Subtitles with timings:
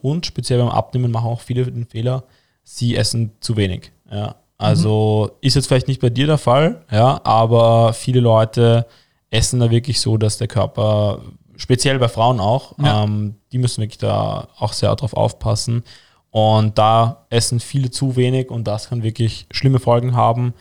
[0.00, 2.24] Und speziell beim Abnehmen machen auch viele den Fehler,
[2.64, 3.92] sie essen zu wenig.
[4.10, 4.36] Ja.
[4.58, 5.36] Also mhm.
[5.40, 8.86] ist jetzt vielleicht nicht bei dir der Fall, ja, aber viele Leute
[9.30, 11.20] essen da wirklich so, dass der Körper,
[11.56, 13.04] speziell bei Frauen auch, ja.
[13.04, 15.84] ähm, die müssen wirklich da auch sehr drauf aufpassen.
[16.30, 20.52] Und da essen viele zu wenig und das kann wirklich schlimme Folgen haben.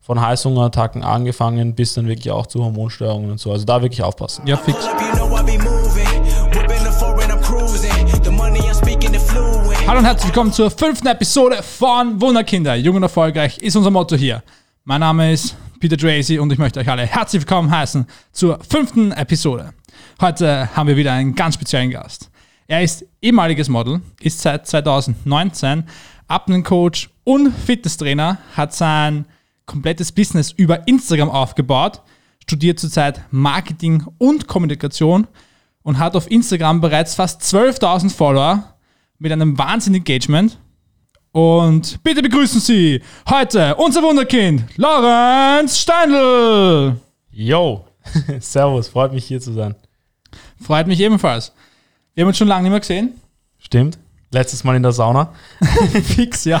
[0.00, 3.52] Von Heißhungerattacken angefangen bis dann wirklich auch zu Hormonstörungen und so.
[3.52, 4.46] Also da wirklich aufpassen.
[4.46, 4.88] Ja, fix.
[9.86, 12.74] Hallo und herzlich willkommen zur fünften Episode von Wunderkinder.
[12.76, 14.42] Jung und erfolgreich ist unser Motto hier.
[14.84, 19.12] Mein Name ist Peter Tracy und ich möchte euch alle herzlich willkommen heißen zur fünften
[19.12, 19.72] Episode.
[20.20, 22.30] Heute haben wir wieder einen ganz speziellen Gast.
[22.68, 25.84] Er ist ehemaliges Model, ist seit 2019
[26.28, 29.26] Abnehmcoach und Fitnesstrainer, hat sein
[29.66, 32.02] komplettes Business über Instagram aufgebaut,
[32.42, 35.26] studiert zurzeit Marketing und Kommunikation
[35.82, 38.74] und hat auf Instagram bereits fast 12.000 Follower
[39.20, 40.58] mit einem wahnsinnigen Engagement.
[41.32, 46.96] Und bitte begrüßen Sie heute unser Wunderkind, Lorenz Steindl.
[47.30, 47.84] Yo,
[48.40, 49.76] Servus, freut mich hier zu sein.
[50.60, 51.52] Freut mich ebenfalls.
[52.14, 53.12] Wir haben uns schon lange nicht mehr gesehen.
[53.58, 53.98] Stimmt.
[54.32, 55.32] Letztes Mal in der Sauna.
[56.02, 56.60] Fix, ja.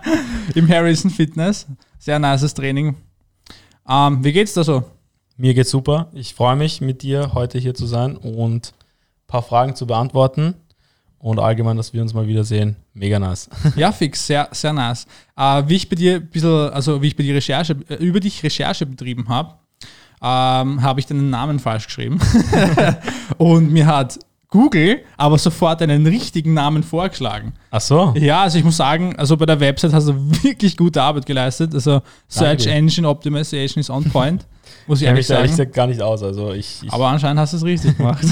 [0.54, 1.66] Im Harrison Fitness.
[1.98, 2.96] Sehr nices Training.
[3.88, 4.84] Ähm, wie geht's da so?
[5.36, 6.08] Mir geht's super.
[6.14, 10.54] Ich freue mich, mit dir heute hier zu sein und ein paar Fragen zu beantworten.
[11.22, 12.76] Und allgemein, dass wir uns mal wiedersehen.
[12.94, 13.48] Mega nice.
[13.76, 15.06] Ja, fix, sehr, sehr nice.
[15.36, 18.20] Äh, wie ich bei dir ein bisschen, also wie ich bei dir Recherche, äh, über
[18.20, 19.54] dich Recherche betrieben habe,
[20.22, 22.18] ähm, habe ich deinen Namen falsch geschrieben.
[23.38, 27.52] und mir hat Google aber sofort einen richtigen Namen vorgeschlagen.
[27.70, 28.14] Ach so?
[28.16, 31.74] Ja, also ich muss sagen, also bei der Website hast du wirklich gute Arbeit geleistet.
[31.74, 32.70] Also Search Danke.
[32.70, 34.46] Engine Optimization ist on point,
[34.86, 35.44] muss ich ehrlich sagen.
[35.44, 36.22] Ich sag gar nicht aus.
[36.22, 38.24] Also ich, ich aber anscheinend hast du es richtig gemacht.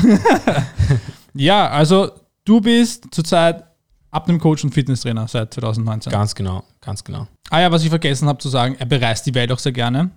[1.35, 2.11] ja, also
[2.49, 3.65] du bist zurzeit
[4.11, 6.11] Abnehmcoach und Fitnesstrainer seit 2019.
[6.11, 7.27] Ganz genau, ganz genau.
[7.51, 10.11] Ah ja, was ich vergessen habe zu sagen, er bereist die Welt auch sehr gerne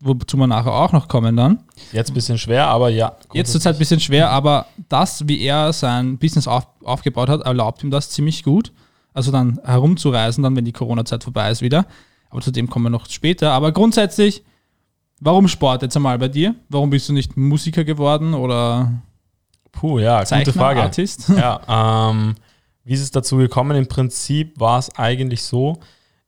[0.00, 1.60] wozu wir nachher auch noch kommen dann.
[1.92, 3.16] Jetzt ein bisschen schwer, aber ja.
[3.32, 7.42] Jetzt zur Zeit ein bisschen schwer, aber das, wie er sein Business auf, aufgebaut hat,
[7.42, 8.72] erlaubt ihm das ziemlich gut.
[9.14, 11.86] Also dann herumzureisen, dann, wenn die Corona-Zeit vorbei ist wieder.
[12.28, 13.52] Aber zu dem kommen wir noch später.
[13.52, 14.44] Aber grundsätzlich,
[15.20, 16.54] warum Sport jetzt einmal bei dir?
[16.68, 18.92] Warum bist du nicht Musiker geworden oder
[19.76, 20.82] Puh, ja, Zeichner, gute Frage.
[20.82, 21.28] Artist?
[21.36, 22.34] Ja, ähm,
[22.84, 23.76] wie ist es dazu gekommen?
[23.76, 25.80] Im Prinzip war es eigentlich so,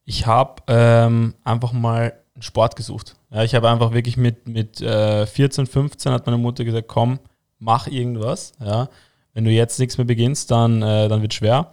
[0.04, 3.16] ich habe ähm, einfach mal einen Sport gesucht.
[3.31, 7.19] Ja, ich habe einfach wirklich mit, mit äh, 14, 15 hat meine Mutter gesagt, komm,
[7.58, 8.53] mach irgendwas.
[8.60, 8.88] Ja.
[9.34, 11.72] Wenn du jetzt nichts mehr beginnst, dann, äh, dann wird es schwer,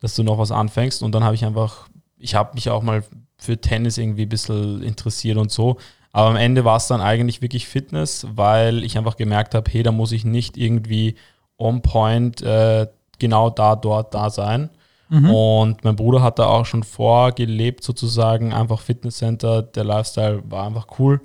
[0.00, 1.02] dass du noch was anfängst.
[1.02, 1.88] Und dann habe ich einfach,
[2.18, 3.04] ich habe mich auch mal
[3.36, 5.78] für Tennis irgendwie ein bisschen interessiert und so.
[6.12, 9.82] Aber am Ende war es dann eigentlich wirklich Fitness, weil ich einfach gemerkt habe, hey,
[9.82, 11.16] da muss ich nicht irgendwie
[11.56, 12.86] on point äh,
[13.18, 14.70] genau da, dort, da sein,
[15.12, 15.30] Mhm.
[15.30, 19.60] Und mein Bruder hat da auch schon vorgelebt, sozusagen, einfach Fitnesscenter.
[19.60, 21.20] Der Lifestyle war einfach cool.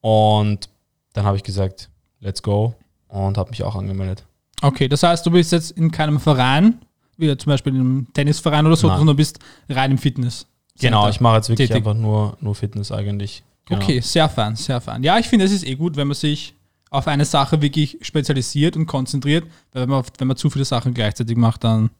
[0.00, 0.68] Und
[1.12, 1.88] dann habe ich gesagt,
[2.18, 2.74] let's go
[3.06, 4.24] und habe mich auch angemeldet.
[4.60, 6.80] Okay, das heißt, du bist jetzt in keinem Verein,
[7.16, 8.98] wie zum Beispiel im Tennisverein oder so, Nein.
[8.98, 9.38] sondern bist
[9.68, 10.48] rein im Fitness.
[10.80, 11.86] Genau, ich mache jetzt wirklich tätig.
[11.86, 13.44] einfach nur, nur Fitness eigentlich.
[13.68, 13.82] Genau.
[13.82, 15.02] Okay, sehr fein, sehr fein.
[15.02, 16.54] Ja, ich finde, es ist eh gut, wenn man sich
[16.90, 20.94] auf eine Sache wirklich spezialisiert und konzentriert, weil wenn man, wenn man zu viele Sachen
[20.94, 21.90] gleichzeitig macht, dann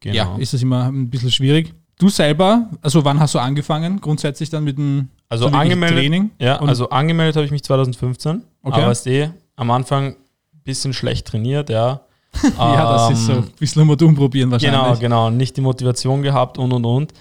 [0.00, 0.14] genau.
[0.14, 1.74] ja, ist das immer ein bisschen schwierig.
[1.98, 6.30] Du selber, also wann hast du angefangen grundsätzlich dann mit dem also angemeldet, Training?
[6.38, 8.42] Ja, also angemeldet habe ich mich 2015.
[8.62, 8.82] Okay.
[8.82, 10.16] Aber ist eh am Anfang ein
[10.64, 12.00] bisschen schlecht trainiert, ja.
[12.58, 14.80] ja, das ist so ähm, ein bisschen mal umprobieren wahrscheinlich.
[14.80, 15.30] Genau, genau.
[15.30, 17.12] Nicht die Motivation gehabt und und und.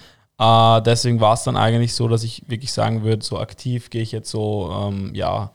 [0.41, 4.01] Uh, deswegen war es dann eigentlich so, dass ich wirklich sagen würde, so aktiv gehe
[4.01, 5.51] ich jetzt so, ähm, ja,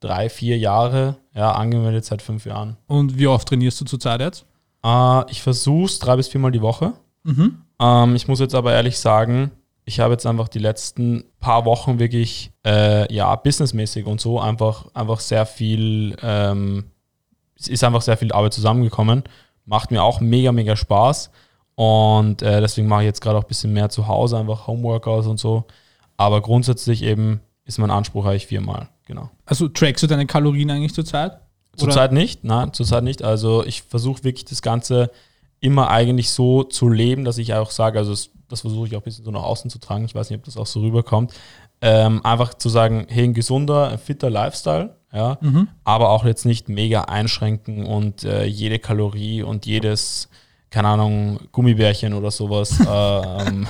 [0.00, 2.76] drei, vier Jahre, ja, angemeldet seit fünf Jahren.
[2.86, 4.46] Und wie oft trainierst du zurzeit jetzt?
[4.84, 6.94] Äh, ich versuche es drei bis viermal die Woche.
[7.22, 7.62] Mhm.
[7.80, 9.50] Ähm, ich muss jetzt aber ehrlich sagen,
[9.84, 14.86] ich habe jetzt einfach die letzten paar Wochen wirklich, äh, ja, businessmäßig und so einfach,
[14.94, 16.84] einfach sehr viel, ähm,
[17.58, 19.24] es ist einfach sehr viel Arbeit zusammengekommen.
[19.66, 21.30] Macht mir auch mega, mega Spaß.
[21.76, 25.26] Und äh, deswegen mache ich jetzt gerade auch ein bisschen mehr zu Hause, einfach Homeworkouts
[25.26, 25.64] und so.
[26.16, 29.30] Aber grundsätzlich eben ist mein Anspruch eigentlich viermal, genau.
[29.46, 31.40] Also trackst du deine Kalorien eigentlich zurzeit?
[31.76, 33.22] Zurzeit nicht, nein, zurzeit nicht.
[33.22, 35.10] Also ich versuche wirklich das Ganze
[35.60, 39.00] immer eigentlich so zu leben, dass ich auch sage, also das, das versuche ich auch
[39.00, 40.04] ein bisschen so nach außen zu tragen.
[40.04, 41.32] Ich weiß nicht, ob das auch so rüberkommt.
[41.80, 45.68] Ähm, einfach zu sagen, hey, ein gesunder, ein fitter Lifestyle, ja, mhm.
[45.84, 50.28] aber auch jetzt nicht mega einschränken und äh, jede Kalorie und jedes,
[50.74, 52.86] keine Ahnung, Gummibärchen oder sowas, äh,
[53.48, 53.64] ähm,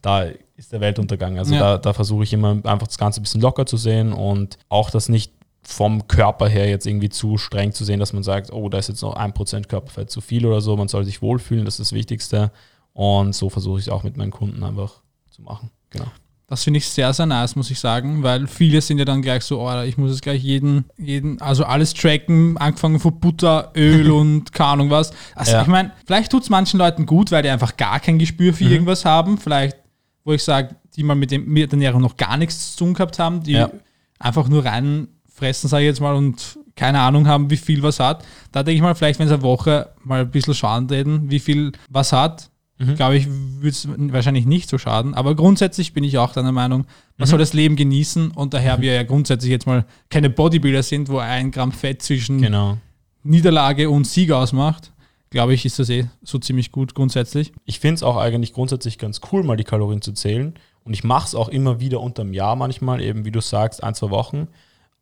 [0.00, 0.22] da
[0.56, 1.38] ist der Weltuntergang.
[1.38, 1.60] Also ja.
[1.60, 4.88] da, da versuche ich immer einfach das Ganze ein bisschen locker zu sehen und auch
[4.88, 8.70] das nicht vom Körper her jetzt irgendwie zu streng zu sehen, dass man sagt, oh,
[8.70, 10.74] da ist jetzt noch ein Prozent Körperfett zu viel oder so.
[10.78, 12.50] Man soll sich wohlfühlen, das ist das Wichtigste.
[12.94, 15.70] Und so versuche ich es auch mit meinen Kunden einfach zu machen.
[15.90, 16.06] Genau.
[16.50, 19.44] Das finde ich sehr, sehr nice, muss ich sagen, weil viele sind ja dann gleich
[19.44, 24.10] so, oh, ich muss jetzt gleich jeden, jeden, also alles tracken, angefangen von Butter, Öl
[24.20, 25.12] und keine Ahnung was.
[25.36, 25.62] Also Ja.
[25.62, 28.56] ich meine, vielleicht tut es manchen Leuten gut, weil die einfach gar kein Gespür Mhm.
[28.56, 29.38] für irgendwas haben.
[29.38, 29.76] Vielleicht,
[30.24, 32.94] wo ich sage, die mal mit, dem, mit der Ernährung noch gar nichts zu tun
[32.94, 33.70] gehabt haben, die Ja.
[34.18, 38.24] einfach nur reinfressen, sage ich jetzt mal, und keine Ahnung haben, wie viel was hat.
[38.52, 41.38] Da denke ich mal, vielleicht, wenn sie eine Woche mal ein bisschen schauen reden, wie
[41.38, 42.50] viel was hat,
[42.82, 42.94] Mhm.
[42.96, 45.12] glaube ich, würde es wahrscheinlich nicht so schaden.
[45.14, 46.86] Aber grundsätzlich bin ich auch deiner Meinung,
[47.18, 47.30] man Mhm.
[47.30, 51.18] soll das Leben genießen und daher wir ja grundsätzlich jetzt mal keine Bodybuilder sind, wo
[51.18, 52.78] ein Gramm Fett zwischen Genau.
[53.22, 54.92] Niederlage und Sieg ausmacht,
[55.28, 57.52] glaube ich, ist das eh so ziemlich gut grundsätzlich.
[57.66, 60.54] Ich finde es auch eigentlich grundsätzlich ganz cool, mal die Kalorien zu zählen.
[60.82, 63.94] Und ich mache es auch immer wieder unterm Jahr manchmal, eben wie du sagst, ein,
[63.94, 64.48] zwei Wochen.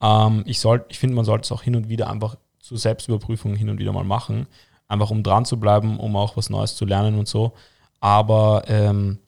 [0.02, 3.54] Ähm, ich soll, ich finde, man sollte es auch hin und wieder einfach zur Selbstüberprüfung
[3.54, 4.46] hin und wieder mal machen.
[4.88, 7.52] Einfach um dran zu bleiben, um auch was Neues zu lernen und so.
[8.00, 9.18] Aber ähm,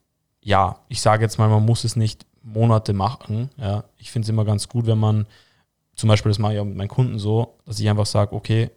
[0.43, 3.51] ja, ich sage jetzt mal, man muss es nicht Monate machen.
[3.59, 3.85] Ja.
[3.99, 5.27] Ich finde es immer ganz gut, wenn man,
[5.97, 8.71] zum Beispiel, das mache ich auch mit meinen Kunden so, dass ich einfach sage, okay,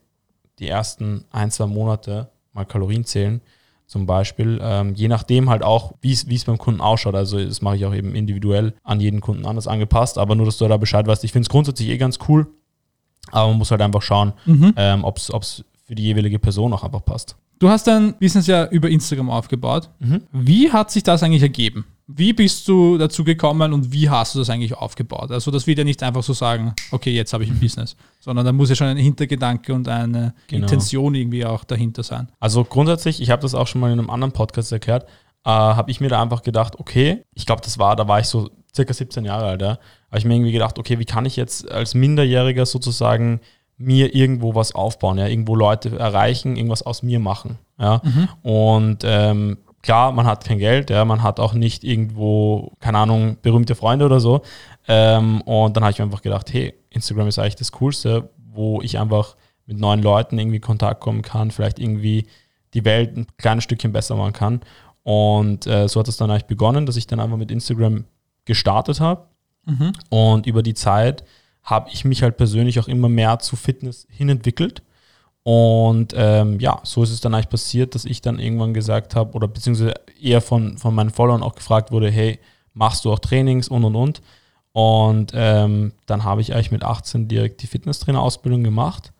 [0.59, 3.41] die ersten ein, zwei Monate mal Kalorien zählen,
[3.87, 4.59] zum Beispiel.
[4.61, 7.15] Ähm, je nachdem halt auch, wie es beim Kunden ausschaut.
[7.15, 10.57] Also das mache ich auch eben individuell an jeden Kunden anders angepasst, aber nur, dass
[10.57, 11.23] du da Bescheid weißt.
[11.23, 12.47] Ich finde es grundsätzlich eh ganz cool,
[13.31, 14.73] aber man muss halt einfach schauen, Mhm.
[14.75, 17.35] ähm, ob es für die jeweilige Person auch einfach passt.
[17.59, 19.89] Du hast dein Business ja über Instagram aufgebaut.
[19.99, 20.21] Mhm.
[20.31, 21.85] Wie hat sich das eigentlich ergeben?
[22.07, 25.31] Wie bist du dazu gekommen und wie hast du das eigentlich aufgebaut?
[25.31, 28.45] Also das wird ja nicht einfach so sagen, okay, jetzt habe ich ein Business, sondern
[28.45, 30.63] da muss ja schon ein Hintergedanke und eine Genau.
[30.63, 32.27] Intention irgendwie auch dahinter sein.
[32.41, 35.03] Also grundsätzlich, ich habe das auch schon mal in einem anderen Podcast erklärt,
[35.45, 38.27] äh, habe ich mir da einfach gedacht, okay, ich glaube, das war, da war ich
[38.27, 39.77] so circa 17 Jahre alt, ja,
[40.09, 43.39] habe ich mir irgendwie gedacht, okay, wie kann ich jetzt als Minderjähriger sozusagen
[43.85, 48.01] mir irgendwo was aufbauen, ja, irgendwo Leute erreichen, irgendwas aus mir machen, ja.
[48.41, 53.37] Und ähm, klar, man hat kein Geld, ja, man hat auch nicht irgendwo, keine Ahnung,
[53.41, 54.41] berühmte Freunde oder so.
[54.87, 58.81] Ähm, und dann habe ich mir einfach gedacht, hey, Instagram ist eigentlich das Coolste, wo
[58.81, 59.35] ich einfach
[59.65, 62.27] mit neuen Leuten irgendwie in Kontakt kommen kann, vielleicht irgendwie
[62.73, 64.61] die Welt ein kleines Stückchen besser machen kann.
[65.03, 68.05] Und äh, so hat es dann eigentlich begonnen, dass ich dann einfach mit Instagram
[68.45, 69.27] gestartet habe.
[70.09, 71.23] Und über die Zeit
[71.63, 74.83] habe ich mich halt persönlich auch immer mehr zu Fitness hinentwickelt.
[75.43, 79.33] Und ähm, ja, so ist es dann eigentlich passiert, dass ich dann irgendwann gesagt habe,
[79.33, 82.39] oder beziehungsweise eher von, von meinen Followern auch gefragt wurde, hey,
[82.73, 84.21] machst du auch Trainings und und und.
[84.71, 89.13] Und ähm, dann habe ich eigentlich mit 18 direkt die Fitnesstrainer-Ausbildung gemacht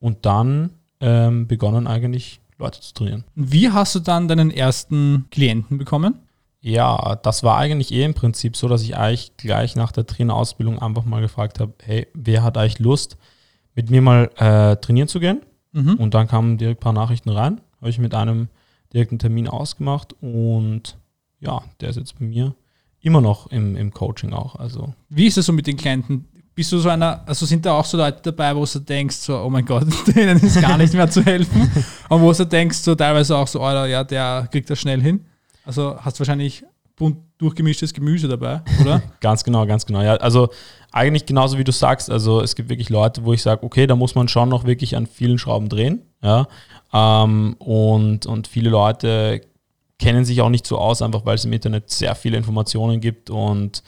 [0.00, 0.70] und dann
[1.00, 3.24] ähm, begonnen eigentlich Leute zu trainieren.
[3.34, 6.25] Wie hast du dann deinen ersten Klienten bekommen?
[6.66, 10.80] Ja, das war eigentlich eh im Prinzip so, dass ich eigentlich gleich nach der Trainerausbildung
[10.80, 13.16] einfach mal gefragt habe, hey, wer hat eigentlich Lust,
[13.76, 15.42] mit mir mal äh, trainieren zu gehen?
[15.70, 15.94] Mhm.
[15.94, 18.48] Und dann kamen direkt ein paar Nachrichten rein, habe ich mit einem
[18.92, 20.98] direkten Termin ausgemacht und
[21.38, 22.56] ja, der ist jetzt bei mir
[23.00, 24.56] immer noch im, im Coaching auch.
[24.56, 26.26] Also Wie ist es so mit den Klienten?
[26.56, 29.38] Bist du so einer, also sind da auch so Leute dabei, wo du denkst, so,
[29.38, 29.86] oh mein Gott,
[30.16, 31.70] denen ist gar nicht mehr zu helfen.
[32.08, 35.26] Und wo du denkst, so teilweise auch so, Alter, ja, der kriegt das schnell hin.
[35.66, 36.64] Also hast wahrscheinlich
[36.96, 39.02] bunt durchgemischtes Gemüse dabei, oder?
[39.20, 40.00] Ganz genau, ganz genau.
[40.00, 40.48] Ja, also
[40.90, 42.10] eigentlich genauso wie du sagst.
[42.10, 44.96] Also es gibt wirklich Leute, wo ich sage, okay, da muss man schon noch wirklich
[44.96, 46.00] an vielen Schrauben drehen.
[46.22, 46.48] Ja,
[46.94, 49.42] ähm, und, und viele Leute
[49.98, 53.28] kennen sich auch nicht so aus, einfach weil es im Internet sehr viele Informationen gibt
[53.28, 53.82] und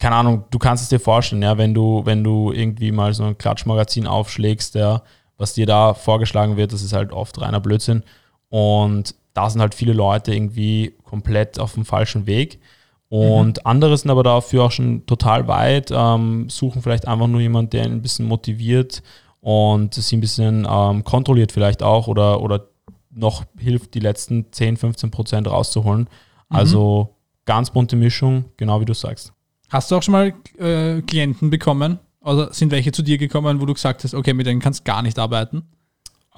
[0.00, 3.22] keine Ahnung, du kannst es dir vorstellen, ja, wenn du, wenn du irgendwie mal so
[3.22, 5.02] ein Klatschmagazin aufschlägst, ja,
[5.38, 8.02] was dir da vorgeschlagen wird, das ist halt oft reiner Blödsinn.
[8.48, 12.60] Und da sind halt viele Leute irgendwie komplett auf dem falschen Weg.
[13.08, 17.68] Und andere sind aber dafür auch schon total weit, ähm, suchen vielleicht einfach nur jemanden,
[17.68, 19.02] der ein bisschen motiviert
[19.40, 22.68] und sie ein bisschen ähm, kontrolliert vielleicht auch oder, oder
[23.10, 26.08] noch hilft, die letzten 10, 15 Prozent rauszuholen.
[26.48, 29.32] Also ganz bunte Mischung, genau wie du sagst.
[29.68, 31.98] Hast du auch schon mal äh, Klienten bekommen?
[32.20, 34.84] Oder sind welche zu dir gekommen, wo du gesagt hast, okay, mit denen kannst du
[34.84, 35.64] gar nicht arbeiten?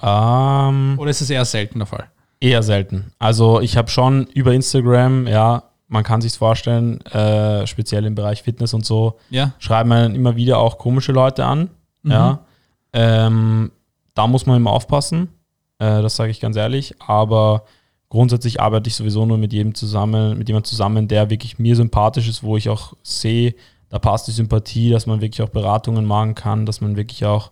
[0.01, 2.09] Ähm, Oder ist es eher selten der Fall?
[2.39, 3.11] Eher selten.
[3.19, 8.43] Also ich habe schon über Instagram, ja, man kann sich vorstellen, äh, speziell im Bereich
[8.43, 9.53] Fitness und so, Ja.
[9.59, 11.69] schreiben einen immer wieder auch komische Leute an.
[12.03, 12.39] Ja.
[12.93, 13.71] Ähm,
[14.13, 15.29] da muss man immer aufpassen,
[15.79, 16.95] äh, das sage ich ganz ehrlich.
[17.01, 17.63] Aber
[18.09, 22.27] grundsätzlich arbeite ich sowieso nur mit jedem zusammen, mit jemandem zusammen, der wirklich mir sympathisch
[22.29, 23.55] ist, wo ich auch sehe,
[23.89, 27.51] da passt die Sympathie, dass man wirklich auch Beratungen machen kann, dass man wirklich auch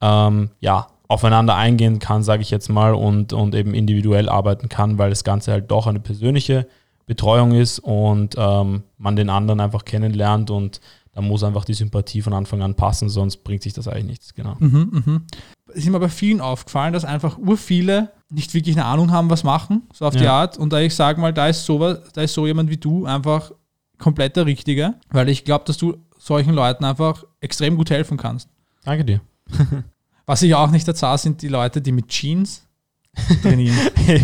[0.00, 4.98] ähm, ja, aufeinander eingehen kann, sage ich jetzt mal, und, und eben individuell arbeiten kann,
[4.98, 6.66] weil das Ganze halt doch eine persönliche
[7.06, 10.80] Betreuung ist und ähm, man den anderen einfach kennenlernt und
[11.14, 14.34] da muss einfach die Sympathie von Anfang an passen, sonst bringt sich das eigentlich nichts,
[14.34, 14.56] genau.
[14.58, 15.26] Mhm.
[15.68, 19.28] Es ist mir bei vielen aufgefallen, dass einfach ur viele nicht wirklich eine Ahnung haben,
[19.28, 20.32] was machen, so auf die Ja.
[20.40, 20.56] Art.
[20.56, 23.52] Und da ich sage mal, da ist so, da ist so jemand wie du einfach
[23.98, 28.48] komplett der Richtige, weil ich glaube, dass du solchen Leuten einfach extrem gut helfen kannst.
[28.84, 29.20] Danke dir.
[30.32, 32.62] Was ich auch nicht erzähle, sind die Leute, die mit Jeans
[33.42, 33.76] trainieren.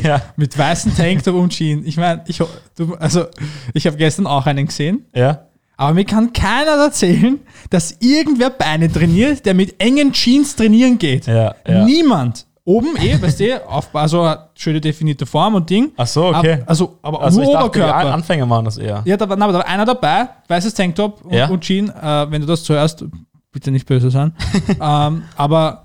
[0.03, 0.23] ja.
[0.37, 1.87] mit weißen Tanktop und Jeans.
[1.87, 2.39] Ich meine, ich,
[2.77, 3.27] du- also,
[3.75, 5.43] ich habe gestern auch einen gesehen, Ja?
[5.77, 7.39] aber mir kann keiner erzählen,
[7.69, 11.27] dass irgendwer Beine trainiert, der mit engen Jeans trainieren geht.
[11.27, 11.85] Ja, ja.
[11.85, 12.47] Niemand.
[12.65, 15.93] Oben eh, weißt du, auf, also schöne definierte Form und Ding.
[15.99, 16.55] Ach so, okay.
[16.55, 18.15] Ab, also, aber Also nur ich dachte, Oberkörper.
[18.15, 19.03] Anfänger machen das eher.
[19.05, 21.49] Ja, da war, na, da war einer dabei, weißes Tanktop und, Ja.
[21.49, 21.91] und Jean.
[21.91, 23.05] Äh, wenn du das zuhörst,
[23.53, 24.33] bitte nicht böse sein.
[24.81, 25.85] ähm, aber,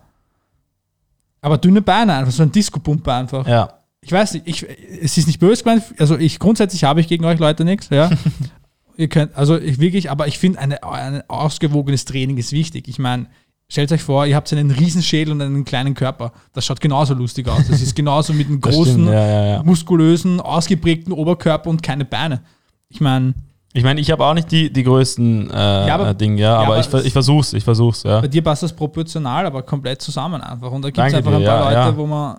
[1.44, 3.48] aber dünne Beine einfach, so ein Disco-Pumpe einfach.
[3.48, 3.80] Ja.
[4.02, 4.66] Ich weiß nicht, ich,
[5.02, 8.10] es ist nicht böse gemeint, also ich grundsätzlich habe ich gegen euch Leute nichts, ja.
[8.98, 12.88] Ihr könnt, also ich wirklich, aber ich finde, ein ausgewogenes Training ist wichtig.
[12.88, 13.26] Ich meine,
[13.68, 16.32] stellt euch vor, ihr habt einen Riesenschädel und einen kleinen Körper.
[16.54, 17.68] Das schaut genauso lustig aus.
[17.68, 19.64] Das ist genauso mit einem großen, stimmt, ja, ja, ja.
[19.64, 22.42] muskulösen, ausgeprägten Oberkörper und keine Beine.
[22.90, 23.34] Ich meine,
[23.76, 26.66] Ich meine, ich habe auch nicht die, die größten äh, Ja, aber- Dinge, ja, aber,
[26.68, 28.22] aber ich, ver- es- ich versuch's, ich versuch's, ja.
[28.22, 30.72] bei dir passt das proportional, aber komplett zusammen einfach.
[30.72, 31.98] Und da gibt es einfach dir, ein paar ja, Leute, ja.
[31.98, 32.38] wo man.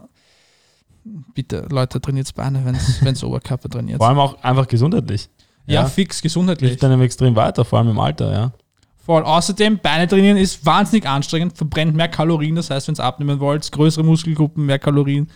[1.34, 3.98] Bitte, Leute, trainiert Beine, wenn es Oberkörper trainiert.
[3.98, 5.28] Vor allem auch einfach gesundheitlich.
[5.66, 6.70] Ja, fix, gesundheitlich.
[6.70, 8.52] Hilft einem extrem weiter, vor allem im Alter, ja.
[9.04, 9.22] Voll.
[9.22, 12.54] Außerdem, Beine trainieren ist wahnsinnig anstrengend, verbrennt mehr Kalorien.
[12.54, 15.28] Das heißt, wenn ihr abnehmen wollt, größere Muskelgruppen, mehr Kalorien.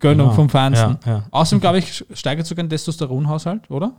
[0.00, 0.34] Gönnung Genau.
[0.36, 0.98] vom Feinsten.
[1.06, 1.22] Ja, ja.
[1.30, 3.92] Außerdem, glaube ich, steigert sogar den Testosteronhaushalt, oder?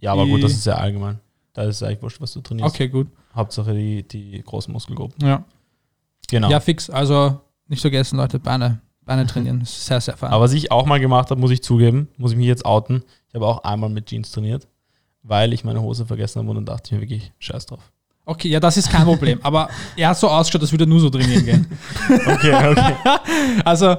[0.00, 1.20] Ja, aber gut, das ist ja allgemein.
[1.52, 2.74] Da ist es eigentlich wurscht, was du trainierst.
[2.74, 3.08] Okay, gut.
[3.34, 5.26] Hauptsache die, die großen Muskelgruppen.
[5.26, 5.44] Ja.
[6.28, 6.50] Genau.
[6.50, 6.88] ja, fix.
[6.90, 9.60] Also nicht vergessen, Leute, Beine, Beine trainieren.
[9.60, 10.30] Das ist sehr, sehr fein.
[10.30, 13.02] Aber was ich auch mal gemacht habe, muss ich zugeben, muss ich mich jetzt outen.
[13.28, 14.68] Ich habe auch einmal mit Jeans trainiert,
[15.22, 17.92] weil ich meine Hose vergessen habe und dann dachte ich mir wirklich, scheiß drauf.
[18.24, 19.40] Okay, ja, das ist kein Problem.
[19.42, 21.66] Aber er hat so ausgeschaut, als würde er nur so trainieren gehen.
[22.08, 22.94] Okay, okay.
[23.64, 23.96] Also,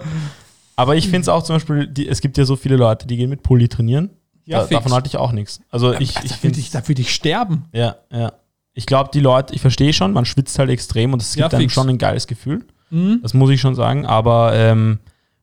[0.76, 3.18] Aber ich finde es auch zum Beispiel, die, es gibt ja so viele Leute, die
[3.18, 4.10] gehen mit Pulli trainieren.
[4.52, 5.62] Ja, da, davon halte ich auch nichts.
[5.70, 7.66] Also ich, da ich würde finde ich, da würd ich sterben.
[7.74, 8.34] Ja, ja.
[8.74, 11.56] Ich glaube, die Leute, ich verstehe schon, man schwitzt halt extrem und es Ja, gibt
[11.56, 11.74] einem fix.
[11.74, 12.66] schon ein geiles Gefühl.
[12.90, 13.20] Mhm.
[13.22, 15.00] Das muss ich schon sagen, aber ähm,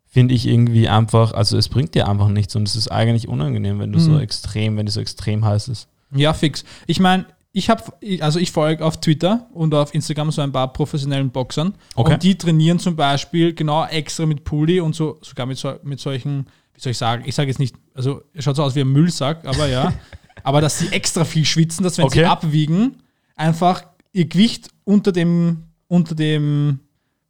[0.07, 3.79] finde ich irgendwie einfach, also es bringt dir einfach nichts und es ist eigentlich unangenehm,
[3.81, 4.21] wenn du so Mhm.
[4.21, 5.88] extrem, wenn die so extrem heiß ist.
[6.15, 6.65] Ja, fix.
[6.87, 7.83] Ich meine, ich habe,
[8.21, 11.75] also ich folge auf Twitter und auf Instagram so ein paar professionellen Boxern.
[11.97, 12.15] Okay.
[12.15, 16.00] Und die trainieren zum Beispiel genau extra mit Pulli und so, sogar mit, so, mit
[16.00, 16.47] solchen,
[16.78, 18.88] wie soll ich sagen, ich sage jetzt nicht, also es schaut so aus wie ein
[18.88, 19.92] Müllsack, aber ja.
[20.44, 22.20] aber dass sie extra viel schwitzen, dass wenn Okay.
[22.20, 22.99] sie abwiegen,
[23.35, 23.82] einfach
[24.12, 26.78] ihr Gewicht unter dem, unter dem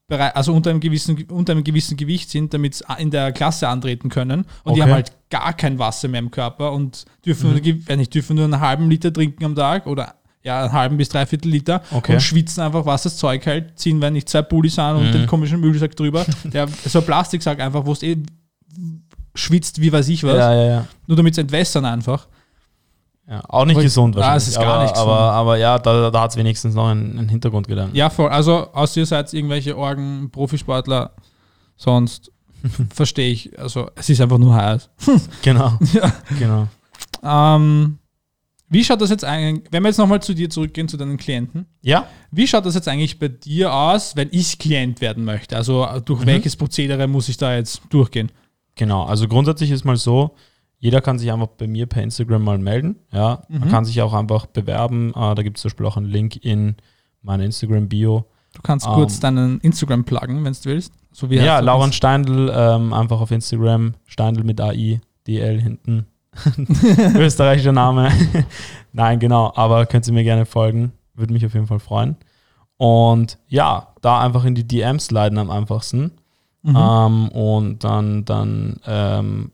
[0.06, 3.68] Bereich, also unter einem gewissen, unter einem gewissen Gewicht sind, damit sie in der Klasse
[3.68, 4.44] antreten können.
[4.64, 4.82] Und die Okay.
[4.82, 8.36] haben halt gar kein Wasser mehr im Körper und dürfen, nur, ge- wenn nicht, dürfen
[8.36, 12.14] nur einen halben Liter trinken am Tag oder ja, einen halben bis dreiviertel Liter Okay.
[12.14, 15.12] und schwitzen einfach, was das Zeug hält, ziehen, wenn nicht zwei Pullis an und Mhm.
[15.12, 16.24] den komischen Müllsack drüber.
[16.44, 18.16] Der, so ein Plastiksack einfach, wo es eh
[19.38, 20.86] schwitzt, wie weiß ich was, Ja, ja, ja.
[21.06, 22.26] nur damit es entwässern einfach.
[23.28, 23.40] ja.
[23.48, 24.42] Auch nicht Aber- gesund Ah, wahrscheinlich.
[24.42, 25.10] es ist gar aber, nicht gesund.
[25.10, 27.94] aber, aber ja, da, da hat es wenigstens noch einen, einen Hintergrundgedanken.
[27.96, 28.28] Ja, voll.
[28.30, 31.12] Also, außer ihr seid irgendwelche Orgen, Profisportler,
[31.76, 32.32] sonst
[32.90, 33.58] verstehe ich.
[33.58, 34.88] Also, es ist einfach nur heiß.
[35.42, 35.78] Genau.
[35.92, 36.12] Ja.
[36.38, 36.68] genau.
[37.22, 37.98] Ähm,
[38.70, 41.66] wie schaut das jetzt eigentlich, wenn wir jetzt nochmal zu dir zurückgehen, zu deinen Klienten,
[41.80, 45.56] Ja, wie schaut das jetzt eigentlich bei dir aus, wenn ich Klient werden möchte?
[45.56, 46.26] Also, durch Mhm.
[46.26, 48.30] welches Prozedere muss ich da jetzt durchgehen?
[48.78, 50.34] Genau, also grundsätzlich ist mal so,
[50.78, 52.96] jeder kann sich einfach bei mir per Instagram mal melden.
[53.12, 53.68] Ja, man Mhm.
[53.72, 55.10] kann sich auch einfach bewerben.
[55.10, 56.76] Äh, da gibt es zum Beispiel auch einen Link in
[57.20, 58.24] meiner Instagram-Bio.
[58.54, 58.92] Du kannst Ähm.
[58.94, 60.92] kurz deinen Instagram pluggen, wenn du willst.
[61.12, 66.06] So wie Ja, Lauren Steindl, ähm, einfach auf Instagram, Steindl mit AI, DL hinten.
[67.16, 68.10] Österreichischer Name.
[68.92, 70.92] Nein, genau, aber könnt ihr mir gerne folgen.
[71.14, 72.16] Würde mich auf jeden Fall freuen.
[72.76, 76.12] Und ja, da einfach in die DMs leiten am einfachsten.
[76.62, 76.76] Mhm.
[76.76, 79.52] Ähm, und dann, dann ähm,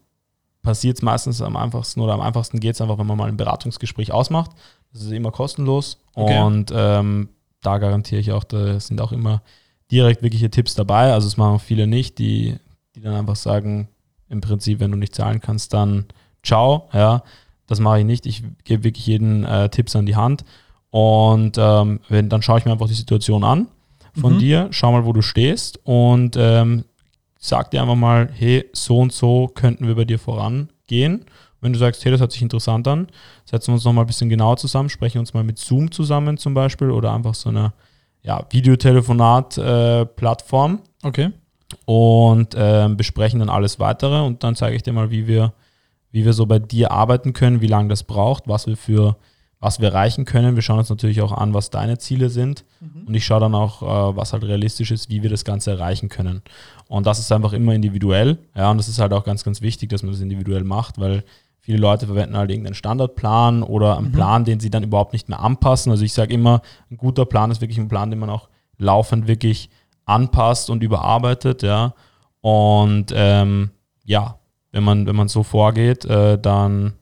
[0.62, 3.36] passiert es meistens am einfachsten oder am einfachsten geht es einfach, wenn man mal ein
[3.36, 4.50] Beratungsgespräch ausmacht.
[4.92, 6.40] Das ist immer kostenlos Okay.
[6.40, 7.28] und ähm,
[7.60, 9.42] da garantiere ich auch, da sind auch immer
[9.90, 11.12] direkt wirkliche Tipps dabei.
[11.12, 12.56] Also es machen viele nicht, die,
[12.94, 13.88] die dann einfach sagen,
[14.28, 16.06] im Prinzip, wenn du nicht zahlen kannst, dann
[16.42, 16.88] ciao.
[16.92, 17.22] Ja,
[17.66, 18.26] das mache ich nicht.
[18.26, 20.44] Ich gebe wirklich jeden äh, Tipps an die Hand.
[20.90, 23.68] Und ähm, wenn, dann schaue ich mir einfach die Situation an
[24.14, 24.38] von Mhm.
[24.38, 26.84] dir, schau mal, wo du stehst und ähm,
[27.46, 31.26] sag dir einfach mal, hey, so und so könnten wir bei dir vorangehen.
[31.60, 33.06] Wenn du sagst, hey, das hört sich interessant an,
[33.44, 36.54] setzen wir uns nochmal ein bisschen genauer zusammen, sprechen uns mal mit Zoom zusammen zum
[36.54, 37.74] Beispiel oder einfach so eine
[38.22, 41.32] ja, Videotelefonat-Plattform Okay.
[41.84, 45.52] und ähm, besprechen dann alles weitere und dann zeige ich dir mal, wie wir,
[46.12, 49.18] wie wir so bei dir arbeiten können, wie lange das braucht, was wir für,
[49.64, 50.56] was wir erreichen können.
[50.56, 52.66] Wir schauen uns natürlich auch an, was deine Ziele sind.
[52.80, 53.06] Mhm.
[53.06, 56.10] Und ich schaue dann auch, äh, was halt realistisch ist, wie wir das Ganze erreichen
[56.10, 56.42] können.
[56.86, 58.36] Und das ist einfach immer individuell.
[58.54, 61.24] Ja, und das ist halt auch ganz, ganz wichtig, dass man das individuell macht, weil
[61.60, 64.12] viele Leute verwenden halt irgendeinen Standardplan oder einen mhm.
[64.12, 65.90] Plan, den sie dann überhaupt nicht mehr anpassen.
[65.90, 69.28] Also ich sage immer, ein guter Plan ist wirklich ein Plan, den man auch laufend
[69.28, 69.70] wirklich
[70.04, 71.94] anpasst und überarbeitet, ja.
[72.42, 73.70] Und ähm,
[74.04, 74.38] ja,
[74.72, 76.92] wenn man, wenn man so vorgeht, äh, dann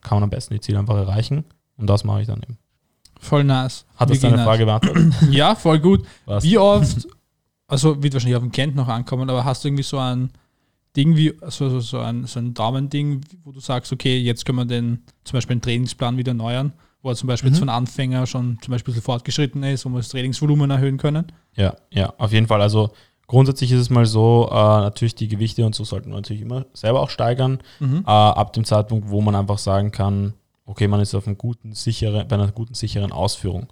[0.00, 1.44] kann man am besten die Ziele einfach erreichen.
[1.76, 2.58] Und das mache ich dann eben.
[3.20, 3.86] Voll nice.
[3.96, 5.14] Hat das deine Frage beantwortet?
[5.30, 6.06] ja, voll gut.
[6.26, 6.44] Was?
[6.44, 7.08] Wie oft,
[7.66, 10.30] also wird wahrscheinlich auf den Client noch ankommen, aber hast du irgendwie so ein
[10.96, 14.58] Ding wie, also so, so ein, so ein Daumending, wo du sagst, okay, jetzt können
[14.58, 17.54] wir den, zum Beispiel einen Trainingsplan wieder erneuern, wo er zum Beispiel mhm.
[17.54, 21.32] jetzt von Anfänger schon zum Beispiel so fortgeschritten ist, wo wir das Trainingsvolumen erhöhen können?
[21.56, 22.62] Ja, ja, auf jeden Fall.
[22.62, 22.90] Also
[23.26, 26.66] grundsätzlich ist es mal so, äh, natürlich die Gewichte und so sollten wir natürlich immer
[26.74, 28.04] selber auch steigern, mhm.
[28.06, 30.34] äh, ab dem Zeitpunkt, wo man einfach sagen kann,
[30.66, 33.68] okay, man ist auf einem guten, sicheren, bei einer guten, sicheren Ausführung.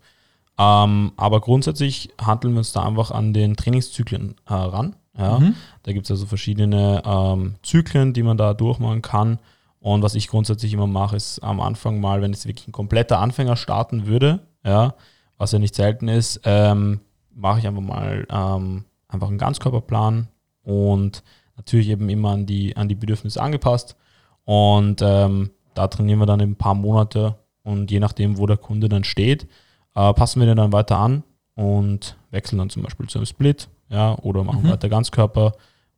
[0.59, 4.97] Ähm, aber grundsätzlich handeln wir uns da einfach an den Trainingszyklen heran.
[5.17, 5.39] Äh, ja?
[5.39, 5.55] Mhm.
[5.83, 9.39] Da gibt es also verschiedene ähm, Zyklen, die man da durchmachen kann.
[9.81, 13.19] Und was ich grundsätzlich immer mache, ist am Anfang mal, wenn jetzt wirklich ein kompletter
[13.19, 14.95] Anfänger starten würde, ja,
[15.39, 17.01] was ja nicht selten ist, ähm,
[17.35, 20.29] mache ich einfach mal ähm, einfach einen Ganzkörperplan
[20.63, 21.25] und
[21.57, 23.97] natürlich eben immer an die, an die Bedürfnisse angepasst.
[24.45, 28.89] Und ähm, da trainieren wir dann ein paar Monate und je nachdem, wo der Kunde
[28.89, 29.47] dann steht,
[29.95, 31.23] äh, passen wir den dann weiter an
[31.55, 34.71] und wechseln dann zum Beispiel zu einem Split, ja, oder machen mhm.
[34.71, 35.53] weiter Ganzkörper.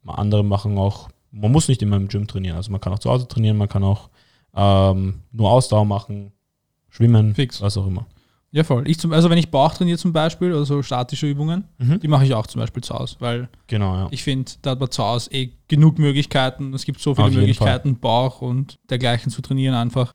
[0.07, 3.11] Andere machen auch, man muss nicht immer im Gym trainieren, also man kann auch zu
[3.11, 4.11] Hause trainieren, man kann auch
[4.55, 6.33] ähm, nur Ausdauer machen,
[6.91, 7.63] schwimmen, Fix.
[7.63, 8.07] was auch immer.
[8.55, 8.89] Ja, voll.
[8.89, 11.99] Ich zum, also wenn ich Bauch trainiere zum Beispiel, oder so statische Übungen, mhm.
[11.99, 14.09] die mache ich auch zum Beispiel zu Hause, weil genau, ja.
[14.13, 16.73] ich finde, da hat man zu Hause eh genug Möglichkeiten.
[16.73, 20.13] Es gibt so viele Möglichkeiten, Bauch und dergleichen zu trainieren einfach.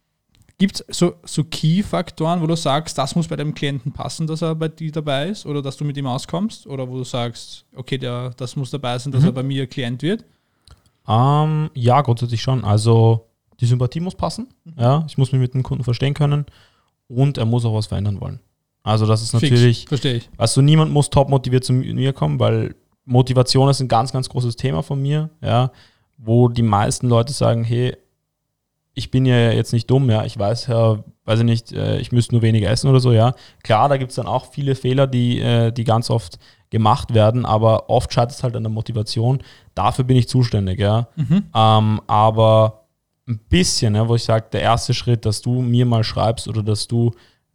[0.58, 4.41] Gibt es so, so Key-Faktoren, wo du sagst, das muss bei deinem Klienten passen, dass
[4.41, 6.65] er bei dir dabei ist oder dass du mit ihm auskommst?
[6.65, 9.27] Oder wo du sagst, okay, der, das muss dabei sein, dass mhm.
[9.27, 10.24] er bei mir Klient wird?
[11.05, 12.63] Um, ähm, ja, grundsätzlich schon.
[12.63, 13.27] Also
[13.60, 14.48] die Sympathie muss passen.
[14.63, 14.74] Mhm.
[14.77, 16.46] Ja, ich muss mich mit dem Kunden verstehen können
[17.10, 18.39] und er muss auch was verändern wollen.
[18.84, 20.30] Also das ist natürlich, verstehe ich.
[20.56, 24.56] Du, niemand muss top motiviert zu mir kommen, weil Motivation ist ein ganz, ganz großes
[24.56, 25.72] Thema von mir, ja,
[26.17, 27.98] wo die meisten Leute sagen, hey,
[28.93, 32.12] ich bin ja jetzt nicht dumm, ja, ich weiß ja, weiß ich nicht, äh, ich
[32.12, 33.34] müsste nur weniger essen oder so, ja.
[33.63, 37.45] Klar, da gibt es dann auch viele Fehler, die, äh, die ganz oft gemacht werden,
[37.45, 39.39] aber oft scheitert es halt an der Motivation.
[39.74, 41.08] Dafür bin ich zuständig, ja.
[41.15, 41.45] Mhm.
[41.56, 42.79] Ähm, aber
[43.30, 46.63] ein bisschen, ja, wo ich sage, der erste Schritt, dass du mir mal schreibst oder
[46.63, 47.12] dass du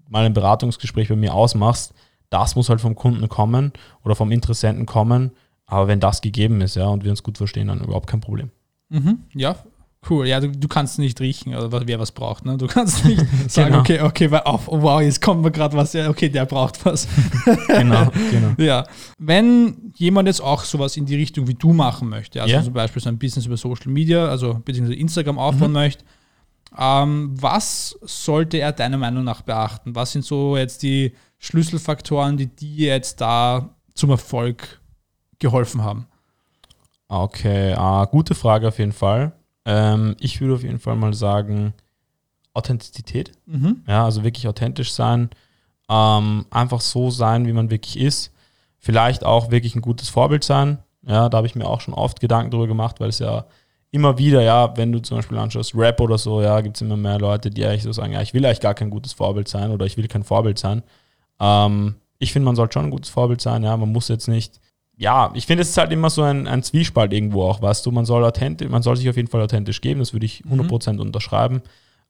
[0.08, 1.92] mal ein Beratungsgespräch bei mir ausmachst,
[2.30, 3.72] das muss halt vom Kunden kommen
[4.04, 5.32] oder vom Interessenten kommen.
[5.66, 8.50] Aber wenn das gegeben ist, ja, und wir uns gut verstehen, dann überhaupt kein Problem.
[8.88, 9.56] Mhm, ja,
[10.08, 12.44] Cool, ja, du, du kannst nicht riechen, oder wer was braucht.
[12.44, 12.56] Ne?
[12.56, 13.80] Du kannst nicht sagen, genau.
[13.80, 17.08] okay, okay, auf, oh, wow, jetzt kommt mir gerade was, ja, okay, der braucht was.
[17.68, 18.54] genau, genau.
[18.58, 18.86] Ja.
[19.18, 22.62] Wenn jemand jetzt auch sowas in die Richtung wie du machen möchte, also yeah.
[22.62, 25.74] zum Beispiel so ein Business über Social Media, also beziehungsweise Instagram aufbauen mhm.
[25.74, 26.04] möchte,
[26.76, 29.94] ähm, was sollte er deiner Meinung nach beachten?
[29.94, 34.80] Was sind so jetzt die Schlüsselfaktoren, die dir jetzt da zum Erfolg
[35.38, 36.06] geholfen haben?
[37.08, 39.32] Okay, uh, gute Frage auf jeden Fall.
[39.64, 41.74] Ähm, ich würde auf jeden Fall mal sagen,
[42.52, 43.32] Authentizität.
[43.46, 43.82] Mhm.
[43.86, 45.30] Ja, also wirklich authentisch sein.
[45.88, 48.32] Ähm, einfach so sein, wie man wirklich ist.
[48.78, 50.78] Vielleicht auch wirklich ein gutes Vorbild sein.
[51.06, 53.44] Ja, da habe ich mir auch schon oft Gedanken drüber gemacht, weil es ja
[53.90, 56.96] immer wieder, ja, wenn du zum Beispiel anschaust, Rap oder so, ja, gibt es immer
[56.96, 59.70] mehr Leute, die eigentlich so sagen, ja, ich will eigentlich gar kein gutes Vorbild sein
[59.70, 60.82] oder ich will kein Vorbild sein.
[61.38, 64.60] Ähm, ich finde, man sollte schon ein gutes Vorbild sein, ja, man muss jetzt nicht
[64.96, 67.90] ja, ich finde, es ist halt immer so ein, ein Zwiespalt irgendwo auch, weißt du,
[67.90, 70.94] man soll authentisch, man soll sich auf jeden Fall authentisch geben, das würde ich 100%
[70.94, 71.00] mhm.
[71.00, 71.62] unterschreiben.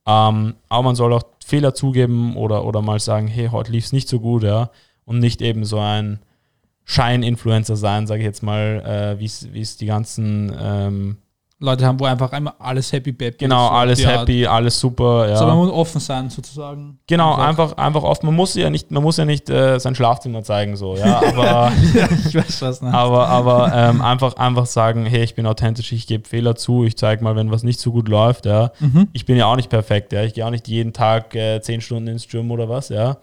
[0.06, 3.92] Ähm, aber man soll auch Fehler zugeben oder, oder mal sagen, hey, heute lief es
[3.92, 4.70] nicht so gut, ja,
[5.06, 6.20] und nicht eben so ein
[6.84, 11.16] Schein-Influencer sein, sage ich jetzt mal, äh, wie es die ganzen ähm,
[11.64, 14.56] Leute haben, wo einfach einmal alles happy baby Genau, alles happy, Art.
[14.56, 15.28] alles super.
[15.28, 15.36] Ja.
[15.36, 16.98] So, man muss offen sein, sozusagen.
[17.06, 18.26] Genau, einfach, einfach offen.
[18.26, 21.22] Man muss ja nicht, man muss ja nicht äh, sein Schlafzimmer zeigen, so, ja.
[21.28, 25.92] Aber, ja, ich weiß was, aber, aber ähm, einfach, einfach sagen, hey, ich bin authentisch,
[25.92, 28.70] ich gebe Fehler zu, ich zeige mal, wenn was nicht so gut läuft, ja.
[28.80, 29.08] Mhm.
[29.12, 30.22] Ich bin ja auch nicht perfekt, ja.
[30.22, 33.16] Ich gehe auch nicht jeden Tag äh, zehn Stunden ins Gym oder was, ja.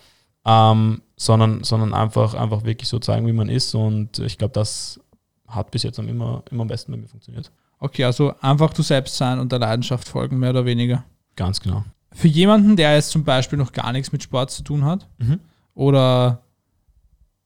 [0.46, 3.76] Ähm, sondern, sondern einfach, einfach wirklich so zeigen, wie man ist.
[3.76, 5.00] Und ich glaube, das
[5.48, 7.52] hat bis jetzt immer, immer am besten bei mir funktioniert.
[7.82, 11.04] Okay, also einfach du selbst sein und der Leidenschaft folgen, mehr oder weniger.
[11.36, 11.84] Ganz genau.
[12.14, 15.40] Für jemanden, der jetzt zum Beispiel noch gar nichts mit Sport zu tun hat mhm.
[15.74, 16.44] oder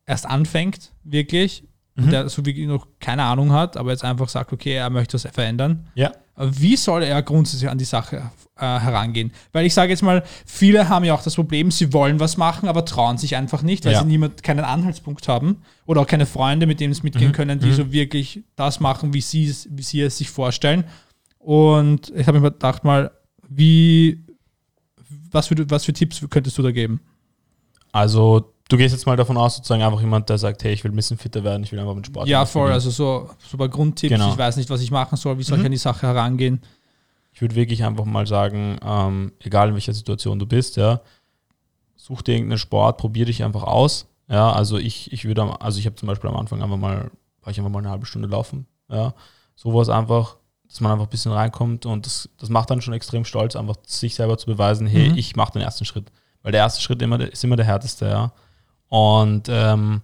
[0.05, 1.63] erst anfängt, wirklich,
[1.95, 2.03] mhm.
[2.03, 5.13] und der so wirklich noch keine Ahnung hat, aber jetzt einfach sagt, okay, er möchte
[5.13, 5.87] das verändern.
[5.95, 6.11] Ja.
[6.37, 8.17] Wie soll er grundsätzlich an die Sache
[8.57, 9.31] äh, herangehen?
[9.53, 12.67] Weil ich sage jetzt mal, viele haben ja auch das Problem, sie wollen was machen,
[12.67, 14.01] aber trauen sich einfach nicht, weil Ja.
[14.01, 17.33] sie niemand, keinen Anhaltspunkt haben oder auch keine Freunde, mit denen sie mitgehen Mhm.
[17.33, 20.83] können, die so wirklich das machen, wie sie, es- wie sie es sich vorstellen.
[21.39, 23.11] Und ich habe mir gedacht mal,
[23.47, 24.21] wie,
[25.31, 26.99] was für, was für Tipps könntest du da geben?
[27.91, 30.91] Also, du gehst jetzt mal davon aus, sozusagen einfach jemand, der sagt, hey, ich will
[30.91, 32.27] ein bisschen fitter werden, ich will einfach mit Sport.
[32.27, 32.71] Ja, voll.
[32.71, 34.31] Also so, so bei Grundtipps, Genau.
[34.31, 35.63] ich weiß nicht, was ich machen soll, wie soll Mhm.
[35.63, 36.61] ich an die Sache herangehen.
[37.31, 41.01] Ich würde wirklich einfach mal sagen, ähm, egal in welcher Situation du bist, ja,
[41.95, 44.07] such dir irgendeinen Sport, probier dich einfach aus.
[44.27, 47.51] Ja, also ich, ich würde, also ich habe zum Beispiel am Anfang einfach mal, war
[47.51, 48.65] ich einfach mal eine halbe Stunde laufen.
[48.89, 49.13] Ja,
[49.55, 53.25] sowas einfach, dass man einfach ein bisschen reinkommt und das, das macht dann schon extrem
[53.25, 55.17] stolz, einfach sich selber zu beweisen, hey, Mhm.
[55.17, 56.11] ich mache den ersten Schritt.
[56.41, 58.31] Weil der erste Schritt immer, ist immer der härteste, ja.
[58.89, 60.01] Und ähm,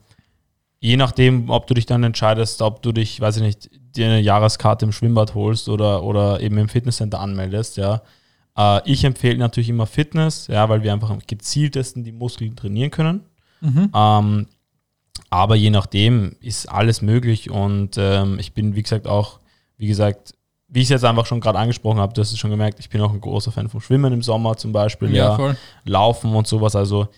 [0.80, 4.20] je nachdem, ob du dich dann entscheidest, ob du dich, weiß ich nicht, dir eine
[4.20, 8.02] Jahreskarte im Schwimmbad holst oder, oder eben im Fitnesscenter anmeldest, ja.
[8.58, 12.92] Äh, ich empfehle natürlich immer Fitness, ja, weil wir einfach am gezieltesten die Muskeln trainieren
[12.92, 13.22] können.
[13.62, 13.92] Mhm.
[13.94, 14.48] Ähm,
[15.30, 19.40] aber je nachdem ist alles möglich und ähm, ich bin, wie gesagt, auch,
[19.78, 20.34] wie gesagt,
[20.68, 22.90] wie ich es jetzt einfach schon gerade angesprochen habe, du hast es schon gemerkt, ich
[22.90, 25.58] bin auch ein großer Fan vom Schwimmen im Sommer zum Beispiel, ja, voll.
[25.86, 26.76] Laufen und sowas.
[26.76, 27.10] Also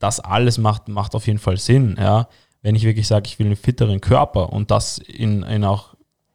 [0.00, 2.26] das alles macht, macht auf jeden Fall Sinn, ja.
[2.62, 5.94] Wenn ich wirklich sage, ich will einen fitteren Körper und das in, in auch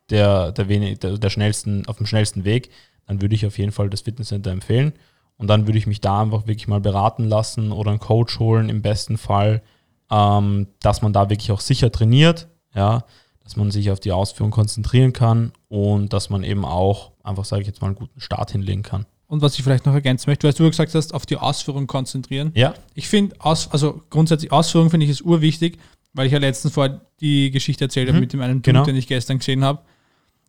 [0.10, 2.72] der, der, wenig, der, der schnellsten, auf dem schnellsten Weg,
[3.06, 4.94] dann würde ich auf jeden Fall das Fitnesscenter empfehlen.
[5.38, 8.70] Und dann würde ich mich da einfach wirklich mal beraten lassen oder einen Coach holen,
[8.70, 9.62] im besten Fall,
[10.10, 13.04] ähm, dass man da wirklich auch sicher trainiert, ja,
[13.44, 17.62] dass man sich auf die Ausführung konzentrieren kann und dass man eben auch einfach, sage
[17.62, 19.06] ich jetzt mal, einen guten Start hinlegen kann.
[19.28, 22.52] Und was ich vielleicht noch ergänzen möchte, weil du gesagt hast, auf die Ausführung konzentrieren.
[22.56, 25.80] Ja, Ich finde, aus, also grundsätzlich Ausführung finde ich ist urwichtig,
[26.14, 28.22] weil ich ja letztens vor die Geschichte erzählt habe Mhm.
[28.22, 28.82] mit dem einen Genau.
[28.82, 29.82] Typ, den ich gestern gesehen habe.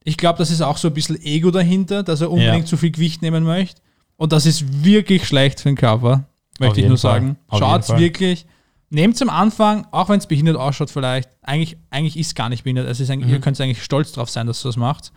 [0.04, 2.66] Ich glaube, das ist auch so ein bisschen Ego dahinter, dass er unbedingt Ja.
[2.66, 3.80] zu viel Gewicht nehmen möchte.
[4.16, 6.24] Und das ist wirklich schlecht für den Körper,
[6.60, 7.14] möchte ich nur Fall.
[7.20, 7.36] sagen.
[7.50, 7.98] Schaut Fall.
[7.98, 8.46] wirklich,
[8.90, 12.62] nehmt am Anfang, auch wenn es behindert ausschaut vielleicht, eigentlich, eigentlich ist es gar nicht
[12.64, 12.88] behindert.
[12.88, 13.28] Es ist Mhm.
[13.28, 15.12] Ihr könnt eigentlich stolz drauf sein, dass ihr das macht.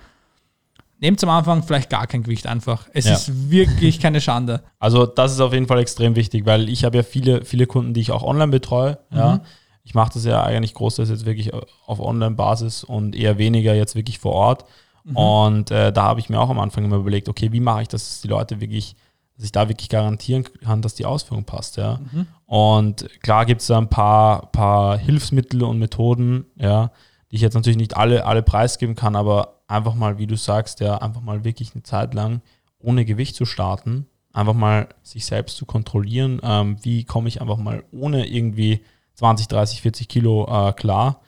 [1.01, 2.87] Nehmt am Anfang vielleicht gar kein Gewicht einfach.
[2.93, 3.13] Es Ja.
[3.13, 4.61] ist wirklich keine Schande.
[4.79, 7.93] Also das ist auf jeden Fall extrem wichtig, weil ich habe ja viele, viele Kunden,
[7.93, 8.97] die ich auch online betreue.
[9.13, 9.35] Ja.
[9.35, 9.39] Mhm.
[9.83, 11.51] Ich mache das ja eigentlich großteils jetzt wirklich
[11.85, 14.65] auf Online-Basis und eher weniger jetzt wirklich vor Ort.
[15.03, 15.15] Mhm.
[15.15, 17.87] Und äh, da habe ich mir auch am Anfang immer überlegt, okay, wie mache ich
[17.87, 18.95] das, dass die Leute wirklich,
[19.35, 21.99] dass ich da wirklich garantieren kann, dass die Ausführung passt, ja.
[22.11, 22.27] Mhm.
[22.45, 26.91] Und klar gibt es da ein paar, paar Hilfsmittel und Methoden, ja,
[27.31, 30.79] die ich jetzt natürlich nicht alle, alle preisgeben kann, aber einfach mal, wie du sagst,
[30.79, 32.41] ja, einfach mal wirklich eine Zeit lang
[32.79, 37.57] ohne Gewicht zu starten, einfach mal sich selbst zu kontrollieren, ähm, wie komme ich einfach
[37.57, 38.81] mal ohne irgendwie
[39.15, 41.21] 20, 30, 40 Kilo äh, klar,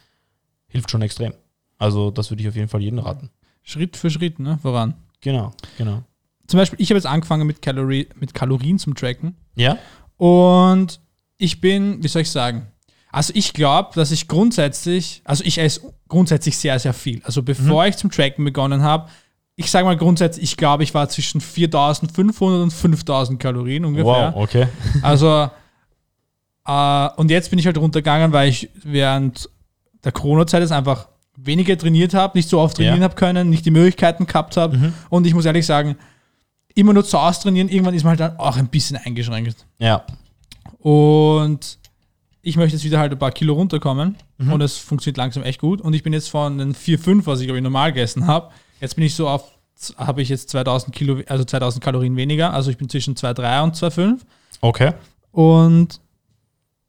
[0.67, 1.33] hilft schon extrem.
[1.77, 3.29] Also das würde ich auf jeden Fall jedem raten.
[3.63, 4.95] Schritt für Schritt, ne, voran.
[5.19, 6.03] Genau, genau.
[6.47, 9.77] Zum Beispiel, ich habe jetzt angefangen mit, Kalori mit Kalorien zum Tracken Ja?
[10.17, 10.99] und
[11.37, 12.67] ich bin, wie soll ich sagen,
[13.11, 17.21] also ich glaube, dass ich grundsätzlich, also ich esse grundsätzlich sehr, sehr viel.
[17.23, 19.09] Also bevor ich zum Tracken begonnen habe,
[19.55, 24.33] ich sage mal grundsätzlich, ich glaube, ich war zwischen 4500 und 5000 Kalorien ungefähr.
[24.33, 24.67] Wow, okay.
[25.01, 25.49] Also,
[26.65, 29.49] äh, und jetzt bin ich halt runtergegangen, weil ich während
[30.03, 33.03] der Corona-Zeit jetzt einfach weniger trainiert habe, nicht so oft trainieren Ja.
[33.03, 34.77] habe können, nicht die Möglichkeiten gehabt habe.
[34.77, 34.93] Mhm.
[35.09, 35.95] Und ich muss ehrlich sagen,
[36.73, 39.65] immer nur zu austrainieren, irgendwann ist man halt dann auch ein bisschen eingeschränkt.
[39.79, 40.03] Ja.
[40.79, 41.77] Und
[42.41, 44.53] ich möchte jetzt wieder halt ein paar Kilo runterkommen Mhm.
[44.53, 45.79] und es funktioniert langsam echt gut.
[45.81, 48.49] Und ich bin jetzt von den 4,5, was ich glaube ich normal gegessen habe,
[48.79, 49.43] jetzt bin ich so auf,
[49.97, 52.53] habe ich jetzt 2000 Kilo, also 2000 Kalorien weniger.
[52.53, 54.19] Also ich bin zwischen 2,3 und 2,5.
[54.61, 54.93] Okay.
[55.31, 55.99] Und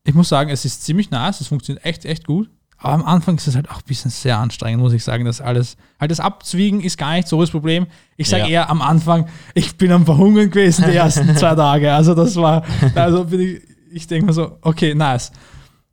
[0.04, 2.50] ich muss sagen, es ist ziemlich nice, es funktioniert echt, echt gut.
[2.78, 5.40] Aber am Anfang ist es halt auch ein bisschen sehr anstrengend, muss ich sagen, das
[5.40, 5.76] alles.
[6.00, 7.86] Halt das Abzwiegen ist gar nicht so das Problem.
[8.16, 8.48] Ich sage Ja.
[8.48, 11.92] eher am Anfang, ich bin am Verhungern gewesen die ersten zwei Tage.
[11.92, 12.64] Also das war,
[12.96, 13.62] also bin ich,
[13.92, 15.32] ich denke mir so, okay, nice.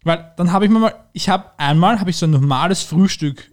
[0.04, 3.52] Weil dann habe ich mir mal, ich habe einmal, habe ich so ein normales Frühstück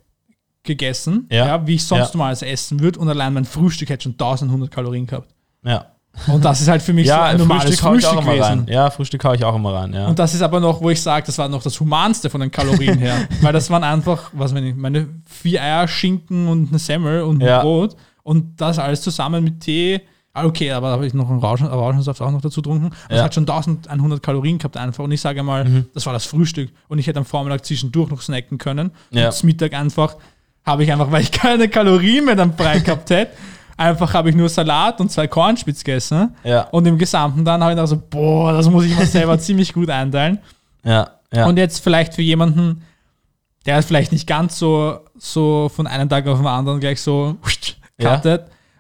[0.63, 1.47] gegessen, Ja.
[1.47, 1.67] ja.
[1.67, 2.19] wie ich sonst Ja.
[2.19, 5.29] normales essen würde und allein mein Frühstück hätte schon 1100 Kalorien gehabt.
[5.65, 5.87] Ja.
[6.29, 8.23] Und das ist halt für mich so Ja, ein normales Frühstück hau ich auch Frühstück
[8.25, 8.61] immer gewesen.
[8.61, 8.67] rein.
[8.73, 10.07] Ja, Frühstück hau ich auch immer rein, ja.
[10.07, 12.51] Und das ist aber noch, wo ich sage, das war noch das Humanste von den
[12.51, 13.29] Kalorien her.
[13.43, 17.43] Weil das waren einfach, was meine ich, meine vier Eier, Schinken und eine Semmel und
[17.43, 17.61] ein.
[17.61, 17.97] Brot.
[18.23, 20.01] Und das alles zusammen mit Tee.
[20.37, 22.91] Ah, okay, aber da habe ich noch einen Rauschen, Rauschensaft auch noch dazu getrunken.
[23.09, 23.25] Das Ja.
[23.25, 25.03] hat schon 1100 Kalorien gehabt einfach.
[25.05, 25.87] Und ich sage mal, Mhm.
[25.95, 26.71] das war das Frühstück.
[26.89, 28.91] Und ich hätte am Vormittag zwischendurch noch snacken können.
[29.11, 29.29] Ja.
[29.31, 30.17] Und Mittag einfach
[30.65, 33.33] habe ich einfach, weil ich keine Kalorien mehr dann frei gehabt hätte,
[33.79, 36.35] einfach habe ich nur Salat und zwei Cornspitz gegessen.
[36.45, 39.39] ja, Und im Gesamten dann habe ich gedacht so, boah, das muss ich mir selber
[39.39, 40.39] ziemlich gut einteilen.
[40.85, 41.47] ja, ja.
[41.47, 42.83] Und jetzt vielleicht für jemanden,
[43.65, 47.37] der vielleicht nicht ganz so, so von einem Tag auf den anderen gleich so
[47.99, 48.21] Ja.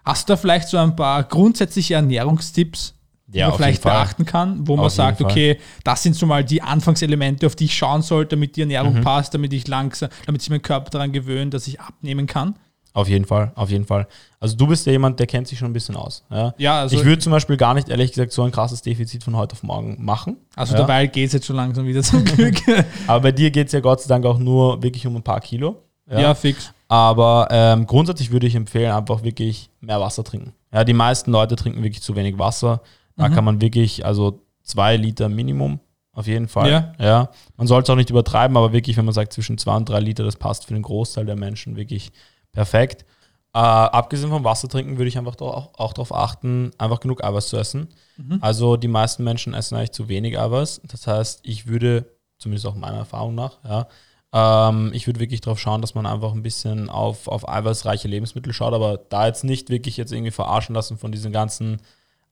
[0.06, 2.94] Hast du da vielleicht so ein paar grundsätzliche Ernährungstipps,
[3.26, 5.30] die Ja, man vielleicht beachten kann, wo man Auf jeden sagt, Fall.
[5.30, 8.94] okay, das sind so mal die Anfangselemente, auf die ich schauen sollte, damit die Ernährung
[8.94, 9.00] Mhm.
[9.02, 12.54] passt, damit ich langsam, damit sich mein Körper daran gewöhnt, dass ich abnehmen kann?
[12.92, 14.06] Auf jeden Fall, auf jeden Fall.
[14.40, 16.24] Also du bist ja jemand, der kennt sich schon ein bisschen aus.
[16.30, 16.54] Ja?
[16.56, 19.36] Ja, also, ich würde zum Beispiel gar nicht, ehrlich gesagt, so ein krasses Defizit von
[19.36, 20.38] heute auf morgen machen.
[20.54, 20.78] also ja?
[20.80, 22.56] dabei geht es jetzt schon langsam wieder zum Glück.
[23.06, 25.40] Aber bei dir geht es ja Gott sei Dank auch nur wirklich um ein paar
[25.40, 25.82] Kilo.
[26.10, 26.32] ja.
[26.34, 26.72] fix.
[26.88, 30.52] Aber ähm, grundsätzlich würde ich empfehlen, einfach wirklich mehr Wasser trinken.
[30.72, 32.80] Ja, die meisten Leute trinken wirklich zu wenig Wasser.
[33.16, 33.34] Da Mhm.
[33.34, 35.80] kann man wirklich, also zwei Liter Minimum
[36.12, 36.70] auf jeden Fall.
[36.70, 36.92] Ja.
[36.98, 37.30] ja.
[37.56, 40.00] Man sollte es auch nicht übertreiben, aber wirklich, wenn man sagt zwischen zwei und drei
[40.00, 42.12] Liter, das passt für den Großteil der Menschen wirklich
[42.52, 43.04] perfekt.
[43.52, 47.48] Äh, abgesehen vom Wasser trinken würde ich einfach auch, auch darauf achten, einfach genug Eiweiß
[47.48, 47.88] zu essen.
[48.16, 48.38] Mhm.
[48.42, 50.82] Also die meisten Menschen essen eigentlich zu wenig Eiweiß.
[50.84, 52.06] Das heißt, ich würde,
[52.38, 53.88] zumindest auch meiner Erfahrung nach, ja,
[54.32, 58.52] ähm, ich würde wirklich darauf schauen, dass man einfach ein bisschen auf, auf eiweißreiche Lebensmittel
[58.52, 61.80] schaut, aber da jetzt nicht wirklich jetzt irgendwie verarschen lassen von diesen ganzen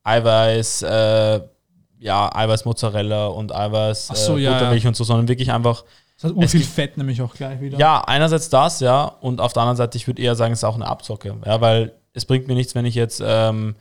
[0.02, 1.40] Eiweiß, äh,
[1.98, 5.84] ja, Eiweiß-Mozzarella und Eiweiß, Ach so, äh, ja, Buttermilch und so, sondern wirklich einfach,
[6.20, 7.78] Das hat gibt- Fett nämlich auch gleich wieder.
[7.78, 10.64] ja, einerseits das, ja, und auf der anderen Seite, ich würde eher sagen, es ist
[10.64, 13.76] auch eine Abzocke, ja, weil es bringt mir nichts, wenn ich jetzt ähm,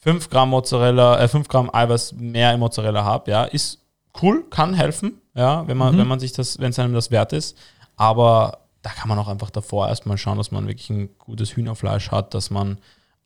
[0.00, 3.80] 5 Gramm Mozzarella, äh, 5 Gramm Eiweiß mehr im Mozzarella habe, ja, ist
[4.22, 5.98] cool, kann helfen, ja, wenn man, Mhm.
[6.00, 7.56] wenn man sich das, wenn es einem das wert ist,
[7.96, 12.10] aber da kann man auch einfach davor erstmal schauen, dass man wirklich ein gutes Hühnerfleisch
[12.10, 12.78] hat, dass man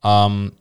[0.05, 0.53] ähm,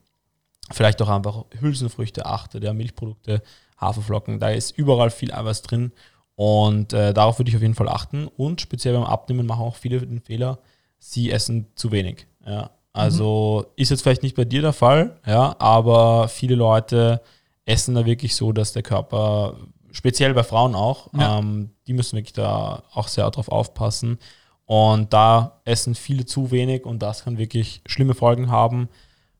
[0.71, 3.41] vielleicht auch einfach Hülsenfrüchte achtet, ja, Milchprodukte,
[3.79, 5.91] Haferflocken, da ist überall viel Eiweiß drin
[6.35, 9.75] und äh, darauf würde ich auf jeden Fall achten und speziell beim Abnehmen machen auch
[9.75, 10.59] viele den Fehler,
[10.99, 12.25] sie essen zu wenig.
[12.45, 12.71] Ja.
[12.91, 17.21] Also ist jetzt vielleicht nicht bei dir der Fall, ja, aber viele Leute
[17.65, 19.55] essen da wirklich so, dass der Körper,
[19.97, 21.39] speziell bei Frauen auch, Ja.
[21.39, 24.19] ähm, die müssen wirklich da auch sehr drauf aufpassen.
[24.65, 28.89] Und da essen viele zu wenig und das kann wirklich schlimme Folgen haben.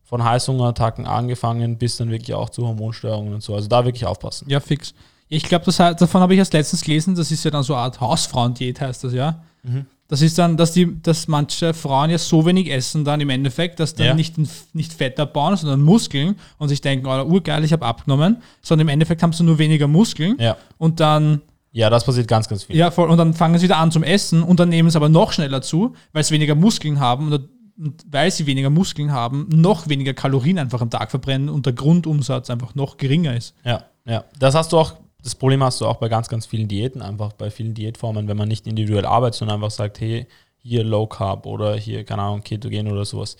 [0.03, 3.53] Von Heißhungerattacken angefangen bis dann wirklich auch zu Hormonstörungen und so.
[3.53, 4.49] Also da wirklich aufpassen.
[4.49, 4.93] Ja, fix.
[5.27, 7.99] Ich glaube, davon habe ich erst letztens gelesen, das ist ja dann so eine Art
[7.99, 9.43] Hausfrauendiät, heißt das ja.
[9.63, 9.85] Mhm.
[10.09, 13.79] Das ist dann, dass, die, dass manche Frauen ja so wenig essen dann im Endeffekt,
[13.81, 14.13] dass dann Ja.
[14.13, 14.35] nicht,
[14.73, 18.89] nicht Fett abbauen, sondern Muskeln und sich denken, oh, urgeil, ich habe abgenommen, sondern im
[18.93, 20.55] Endeffekt haben sie nur weniger Muskeln Ja.
[20.77, 21.41] und dann,
[21.73, 22.77] Ja, das passiert ganz, ganz viel.
[22.77, 25.09] ja, voll, und dann fangen sie wieder an zum Essen und dann nehmen sie aber
[25.09, 29.47] noch schneller zu, weil sie weniger Muskeln haben und, und weil sie weniger Muskeln haben,
[29.51, 33.53] noch weniger Kalorien einfach am Tag verbrennen und der Grundumsatz einfach noch geringer ist.
[33.65, 34.23] Ja, ja.
[34.39, 34.93] Das hast du auch,
[35.23, 38.37] das Problem hast du auch bei ganz, ganz vielen Diäten, einfach bei vielen Diätformen, wenn
[38.37, 40.27] man nicht individuell arbeitet, sondern einfach sagt, hey,
[40.57, 43.37] hier Low Carb oder hier, keine Ahnung, Ketogen oder sowas.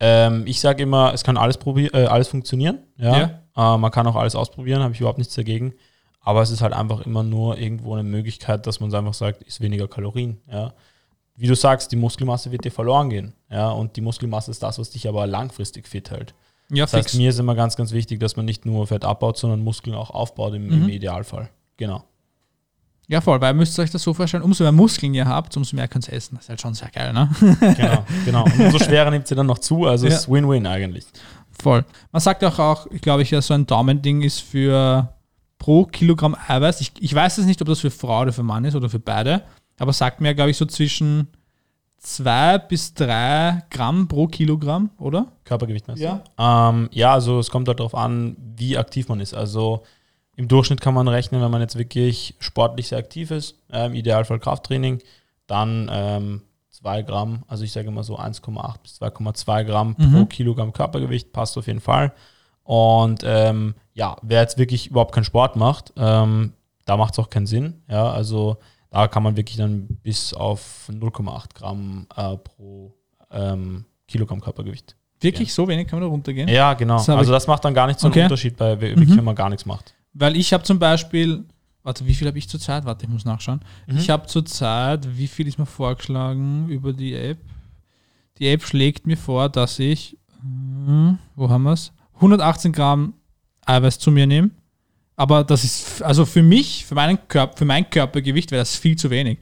[0.00, 2.78] Ähm, ich sage immer, es kann alles, probier äh, alles funktionieren.
[2.96, 3.40] Ja.
[3.56, 5.74] Äh, man kann auch alles ausprobieren, habe ich überhaupt nichts dagegen.
[6.22, 9.60] Aber es ist halt einfach immer nur irgendwo eine Möglichkeit, dass man einfach sagt, ist
[9.60, 10.40] weniger Kalorien.
[10.50, 10.74] Ja.
[11.36, 13.32] Wie du sagst, die Muskelmasse wird dir verloren gehen.
[13.50, 13.70] Ja.
[13.70, 16.34] Und die Muskelmasse ist das, was dich aber langfristig fit hält.
[16.70, 19.36] Ja, Das heißt, mir ist immer ganz, ganz wichtig, dass man nicht nur Fett abbaut,
[19.36, 21.50] sondern Muskeln auch aufbaut im, im Idealfall.
[21.76, 22.04] Genau.
[23.08, 25.74] Ja, voll, weil ihr müsst euch das so vorstellen, umso mehr Muskeln ihr habt, umso
[25.74, 26.36] mehr könnt ihr essen.
[26.36, 27.28] Das ist halt schon sehr geil, ne?
[27.60, 28.44] Genau, genau.
[28.44, 30.12] Und umso schwerer nimmt sie dann noch zu, also Ja.
[30.12, 31.06] es ist Win-Win eigentlich.
[31.60, 31.84] Voll.
[32.12, 35.12] Man sagt auch, auch ich glaube, ich, so ein Daumending ist für
[35.58, 36.80] pro Kilogramm Eiweiß.
[36.82, 39.00] Ich, ich weiß jetzt nicht, ob das für Frau oder für Mann ist oder für
[39.00, 39.42] beide,
[39.78, 41.26] aber sagt mir, glaube ich, so zwischen
[42.00, 45.28] zwei bis drei Gramm pro Kilogramm, oder?
[45.44, 46.06] Körpergewicht meinst du?
[46.06, 46.68] Ja.
[46.70, 49.34] Ähm, ja, also es kommt halt darauf an, wie aktiv man ist.
[49.34, 49.82] Also
[50.36, 53.94] im Durchschnitt kann man rechnen, wenn man jetzt wirklich sportlich sehr aktiv ist, äh, im
[53.94, 55.00] Idealfall Krafttraining,
[55.46, 60.12] dann ähm, 2 Gramm, also ich sage immer so 1,8 bis 2,2 Gramm Mhm.
[60.14, 62.12] pro Kilogramm Körpergewicht, passt auf jeden Fall.
[62.64, 66.54] Und ähm, ja, wer jetzt wirklich überhaupt keinen Sport macht, ähm,
[66.86, 67.82] da macht es auch keinen Sinn.
[67.88, 68.56] Ja, also
[68.90, 72.94] da kann man wirklich dann bis auf 0,8 Gramm äh, pro
[73.30, 74.96] ähm, Kilogramm Körpergewicht.
[75.20, 76.48] Wirklich so wenig kann man da runtergehen?
[76.48, 76.96] Ja, genau.
[76.96, 78.22] Das also das macht dann gar nicht so einen Okay.
[78.24, 79.18] Unterschied bei wirklich, Mhm.
[79.18, 79.94] wenn man gar nichts macht.
[80.14, 81.44] Weil ich habe zum Beispiel,
[81.82, 82.84] warte, wie viel habe ich zurzeit?
[82.84, 83.60] Warte, ich muss nachschauen.
[83.86, 83.98] Mhm.
[83.98, 87.38] Ich habe zurzeit, wie viel ist mir vorgeschlagen über die App?
[88.38, 91.92] Die App schlägt mir vor, dass ich, hm, wo haben wir es?
[92.14, 93.12] 118 Gramm
[93.66, 94.50] Eiweiß zu mir nehme.
[95.20, 98.96] Aber das ist, also für mich, für, meinen Körper, für mein Körpergewicht wäre das viel
[98.96, 99.38] zu wenig.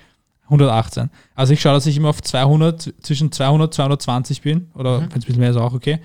[0.47, 1.09] 118.
[1.37, 4.71] Also ich schaue, dass ich immer auf 200, zwischen 200 220 bin.
[4.75, 6.01] Oder wenn es ein bisschen mehr ist, auch okay.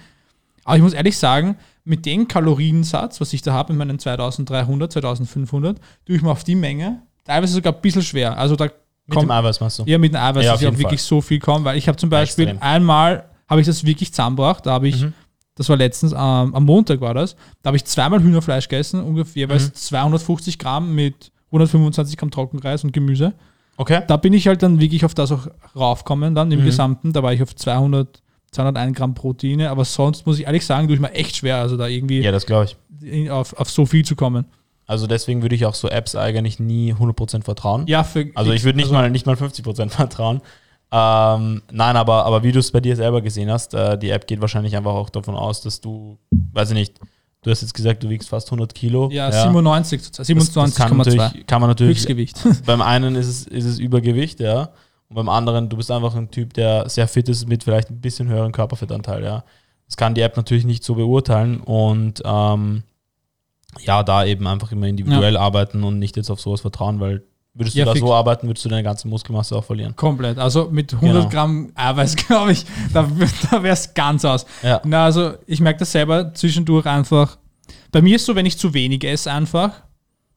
[0.64, 4.92] Aber ich muss ehrlich sagen, mit dem Kaloriensatz, was ich da habe, in meinen 2300,
[4.92, 8.38] 2500, tue ich mir auf die Menge teilweise sogar ein bisschen schwer.
[8.38, 8.74] Also da Mit
[9.10, 9.86] kommt dem Eiweiß machst du.
[9.88, 11.96] ja mit dem Eiweiß, Ja, dass ich auch wirklich so viel komme, weil ich habe
[11.98, 12.62] zum Beispiel Extrem.
[12.62, 15.14] einmal, habe ich das wirklich zusammengebracht, da habe ich, Mhm.
[15.56, 16.18] Das war letztens, ähm,
[16.56, 19.74] am Montag war das, da habe ich zweimal Hühnerfleisch gegessen, ungefähr jeweils Mhm.
[19.76, 23.34] 250 Gramm mit 125 Gramm Trockenreis und Gemüse.
[23.78, 24.02] Okay.
[24.08, 26.66] Da bin ich halt dann wirklich auf das auch raufgekommen dann im Mhm.
[26.66, 30.88] Gesamten, da war ich auf 200, 201 Gramm Proteine, aber sonst muss ich ehrlich sagen,
[30.88, 32.66] tue ich mir echt schwer, also da irgendwie Ja, das glaube
[33.02, 33.30] ich.
[33.32, 34.46] auf, auf so viel zu kommen.
[34.86, 37.86] Also deswegen würde ich auch so Apps eigentlich nie 100% vertrauen.
[37.88, 40.42] Ja, für Also ich würde nicht, also, mal, nicht mal 50% vertrauen.
[40.96, 44.28] Ähm, nein, aber, aber wie du es bei dir selber gesehen hast, äh, die App
[44.28, 46.20] geht wahrscheinlich einfach auch davon aus, dass du,
[46.52, 47.00] weiß ich nicht,
[47.42, 49.10] du hast jetzt gesagt, du wiegst fast 100 Kilo.
[49.12, 51.98] Ja, 97, Das- das kann, 27,2 natürlich, kann man natürlich.
[51.98, 52.38] Höchstgewicht.
[52.68, 54.70] beim einen ist es, ist es Übergewicht, ja.
[55.10, 58.00] Und beim anderen, du bist einfach ein Typ, der sehr fit ist mit vielleicht ein
[58.00, 59.44] bisschen höheren Körperfettanteil, ja.
[59.88, 62.84] Das kann die App natürlich nicht so beurteilen und ähm,
[63.82, 67.24] ja, da eben einfach immer individuell arbeiten und nicht jetzt auf sowas vertrauen, weil
[67.54, 68.06] würdest du Ja, da fix.
[68.06, 69.96] so arbeiten, würdest du deine ganze Muskelmasse auch verlieren.
[69.96, 70.38] Komplett.
[70.38, 71.30] Also mit 100 Genau.
[71.30, 73.04] Gramm Eiweiß, glaube ich, da,
[73.52, 74.46] da wäre es ganz aus.
[74.64, 74.82] Ja.
[74.84, 77.38] Na, also ich merke das selber zwischendurch einfach.
[77.92, 79.84] Bei mir ist so, wenn ich zu wenig esse einfach,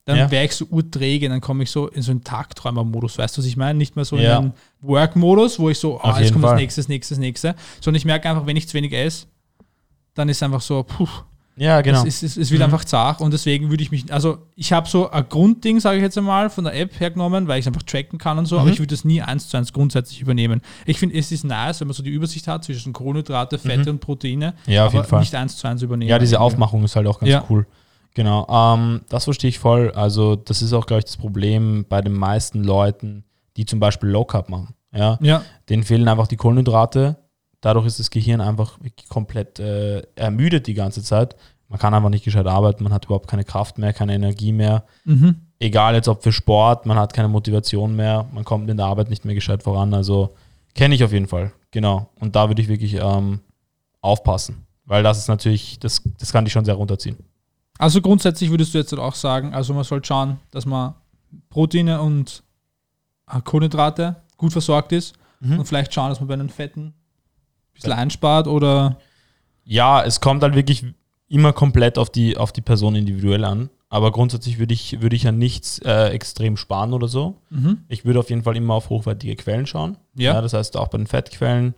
[0.04, 0.30] dann Ja.
[0.30, 3.46] wäre ich so urträge, dann komme ich so in so einen Tagträumer-Modus, weißt du, was
[3.46, 3.76] ich meine?
[3.76, 4.36] Nicht mehr so Ja.
[4.38, 4.52] in einen
[4.82, 6.60] Work-Modus, wo ich so, Auf jetzt kommt das Fall.
[6.60, 7.54] nächste, das nächste, das nächste.
[7.80, 9.26] Sondern ich merke einfach, wenn ich zu wenig esse,
[10.14, 11.08] dann ist einfach so, puh,
[11.58, 12.04] Ja, genau.
[12.04, 12.64] es, es, es wird Mhm.
[12.64, 16.02] einfach zart und deswegen würde ich mich, also ich habe so ein Grundding, sage ich
[16.02, 18.66] jetzt einmal, von der App hergenommen, weil ich es einfach tracken kann und so, aber
[18.66, 18.72] Mhm.
[18.72, 20.60] ich würde das nie eins zu eins grundsätzlich übernehmen.
[20.84, 24.00] Ich finde, es ist nice, wenn man so die Übersicht hat zwischen Kohlenhydrate, Fette und
[24.00, 24.72] Proteine, Mhm.
[24.72, 25.20] Ja, auf aber jeden Fall.
[25.20, 26.10] nicht eins zu eins übernehmen.
[26.10, 27.44] Ja, diese Aufmachung ist halt auch ganz Ja.
[27.48, 27.66] cool.
[28.14, 29.90] Genau, ähm, das verstehe ich voll.
[29.92, 33.24] Also, das ist auch, glaube ich, das Problem bei den meisten Leuten,
[33.56, 34.74] die zum Beispiel Low Carb machen.
[34.94, 37.16] Ja, Ja, denen fehlen einfach die Kohlenhydrate.
[37.66, 41.34] Dadurch ist das Gehirn einfach komplett äh, ermüdet die ganze Zeit.
[41.68, 44.84] Man kann einfach nicht gescheit arbeiten, man hat überhaupt keine Kraft mehr, keine Energie mehr.
[45.04, 45.40] mhm.
[45.58, 49.10] Egal jetzt ob für Sport, man hat keine Motivation mehr, man kommt in der Arbeit
[49.10, 49.94] nicht mehr gescheit voran.
[49.94, 50.36] Also
[50.76, 52.08] kenne ich auf jeden Fall, genau.
[52.20, 53.40] Und da würde ich wirklich ähm,
[54.00, 57.16] aufpassen, weil das ist natürlich, das, das kann dich schon sehr runterziehen.
[57.78, 60.94] Also grundsätzlich würdest du jetzt auch sagen, also man soll schauen, dass man
[61.50, 62.44] Proteine und
[63.44, 65.58] Kohlenhydrate gut versorgt ist Mhm.
[65.58, 66.94] und vielleicht schauen, dass man bei den Fetten
[67.76, 68.98] bisschen einspart oder
[69.64, 70.84] Ja, es kommt halt wirklich
[71.28, 73.70] immer komplett auf die, auf die Person individuell an.
[73.88, 77.36] Aber grundsätzlich würde ich, würde ich an nichts äh, extrem sparen oder so.
[77.50, 77.78] mhm.
[77.88, 79.96] Ich würde auf jeden Fall immer auf hochwertige Quellen schauen.
[80.16, 80.40] Ja.
[80.40, 81.74] das heißt auch bei den Fettquellen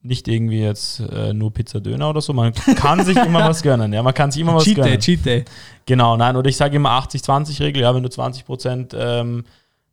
[0.00, 2.32] nicht irgendwie jetzt äh, nur Pizza Döner oder so.
[2.32, 3.92] Man kann sich immer was gönnen.
[3.92, 5.00] Ja, man kann sich immer was Cheat Day, gönnen.
[5.00, 5.44] Cheat Day.
[5.86, 7.82] Genau, nein, oder ich sage immer 80-20-Regel.
[7.82, 9.44] Ja, wenn du 20% ähm,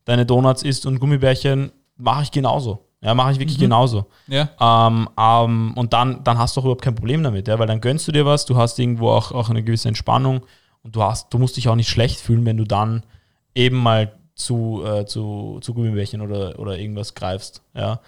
[0.05, 2.84] deine Donuts isst und Gummibärchen, mache ich genauso.
[3.05, 3.61] Ja, mache ich wirklich Mhm.
[3.61, 4.05] genauso.
[4.27, 4.49] Ja.
[4.59, 7.79] Ähm, ähm, und dann, dann hast du auch überhaupt kein Problem damit, ja, weil dann
[7.79, 10.41] gönnst du dir was, du hast irgendwo auch, auch eine gewisse Entspannung
[10.83, 13.03] und du hast, du musst dich auch nicht schlecht fühlen, wenn du dann
[13.53, 17.61] eben mal zu, äh, zu, zu Gummibärchen oder, oder irgendwas greifst.
[17.73, 18.01] Ja.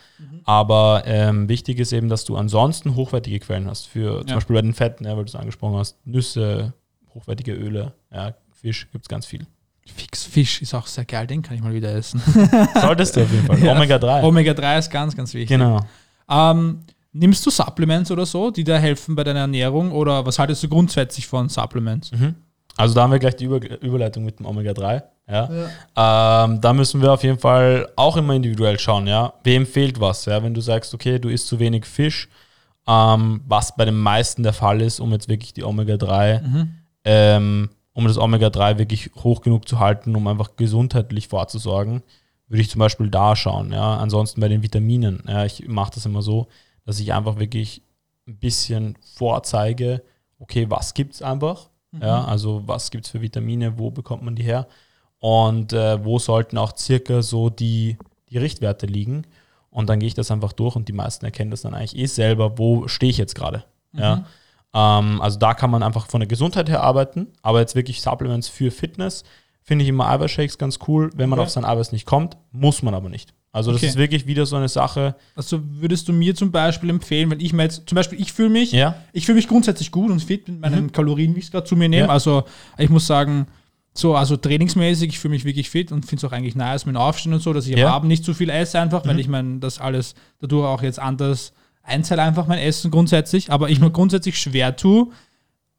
[0.45, 3.86] Aber ähm, wichtig ist eben, dass du ansonsten hochwertige Quellen hast.
[3.88, 4.36] Für zum Ja.
[4.36, 6.73] Beispiel bei den Fetten, ja, weil du es angesprochen hast, Nüsse,
[7.13, 9.45] hochwertige Öle, ja, Fisch gibt es ganz viel.
[9.95, 12.21] Fix Fisch ist auch sehr geil, den kann ich mal wieder essen.
[12.82, 13.60] Solltest du auf jeden Fall.
[13.63, 13.73] Ja.
[13.76, 14.23] Omega 3.
[14.23, 15.50] Omega 3 ist ganz, ganz wichtig.
[15.50, 15.80] genau.
[16.30, 16.80] Ähm,
[17.13, 20.69] nimmst du Supplements oder so, die dir helfen bei deiner Ernährung oder was haltest du
[20.69, 22.12] grundsätzlich von Supplements?
[22.12, 22.36] Mhm.
[22.76, 25.02] Also da haben wir gleich die Über Überleitung mit dem Omega 3.
[25.30, 25.50] Ja.
[26.45, 29.34] Ähm, da müssen wir auf jeden Fall auch immer individuell schauen, ja.
[29.43, 30.26] Wem fehlt was?
[30.26, 30.41] Ja?
[30.43, 32.30] Wenn du sagst, okay, du isst zu wenig Fisch,
[32.88, 36.69] ähm, was bei den meisten der Fall ist, um jetzt wirklich die Omega 3, Mhm.
[37.04, 42.03] ähm, um das Omega 3 wirklich hoch genug zu halten, um einfach gesundheitlich vorzusorgen,
[42.47, 43.71] würde ich zum Beispiel da schauen.
[43.73, 43.97] Ja.
[43.97, 45.23] Ansonsten bei den Vitaminen.
[45.27, 46.45] Ja, ich mache das immer so,
[46.86, 47.81] dass ich einfach wirklich
[48.27, 50.03] ein bisschen vorzeige,
[50.38, 51.71] okay, was gibt es einfach?
[51.99, 54.67] Ja, also was gibt es für Vitamine, wo bekommt man die her?
[55.17, 57.97] Und äh, wo sollten auch circa so die,
[58.29, 59.23] die Richtwerte liegen?
[59.71, 62.05] Und dann gehe ich das einfach durch und die meisten erkennen das dann eigentlich eh
[62.05, 63.63] selber, wo stehe ich jetzt gerade.
[63.93, 64.25] Ja.
[64.78, 68.48] Ähm, also da kann man einfach von der Gesundheit her arbeiten, aber jetzt wirklich Supplements
[68.48, 69.24] für Fitness
[69.63, 71.10] finde ich immer Eiweißshakes ganz cool.
[71.16, 71.46] Wenn man Okay.
[71.48, 73.34] auf sein Eiweiß nicht kommt, muss man aber nicht.
[73.52, 73.88] Also das Okay.
[73.88, 75.16] ist wirklich wieder so eine Sache.
[75.36, 78.50] Also würdest du mir zum Beispiel empfehlen, wenn ich mir jetzt, zum Beispiel, ich fühle
[78.50, 78.96] mich, Ja.
[79.13, 81.76] ich fühle mich grundsätzlich gut und fit mit meinen Kalorien, wie ich es gerade zu
[81.76, 82.06] mir nehme.
[82.08, 82.12] Ja.
[82.13, 82.44] Also
[82.78, 83.48] ich muss sagen,
[83.94, 86.94] so, also trainingsmäßig, ich fühle mich wirklich fit und finde es auch eigentlich nice mit
[86.94, 87.88] dem Aufstehen und so, dass ich Ja.
[87.88, 91.00] am Abend nicht zu viel esse einfach, weil ich meine, das alles dadurch auch jetzt
[91.00, 91.52] anders
[91.88, 95.08] einzahlt einfach mein Essen grundsätzlich, aber ich mir grundsätzlich schwer tue,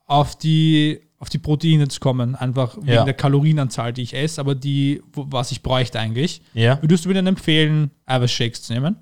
[0.07, 3.05] auf die, auf die Proteine zu kommen, einfach wegen Ja.
[3.05, 6.41] der Kalorienanzahl, die ich esse, aber die, was ich bräuchte eigentlich.
[6.55, 6.81] Ja.
[6.83, 8.97] Würdest du mir dann empfehlen, Eiweißshakes zu nehmen?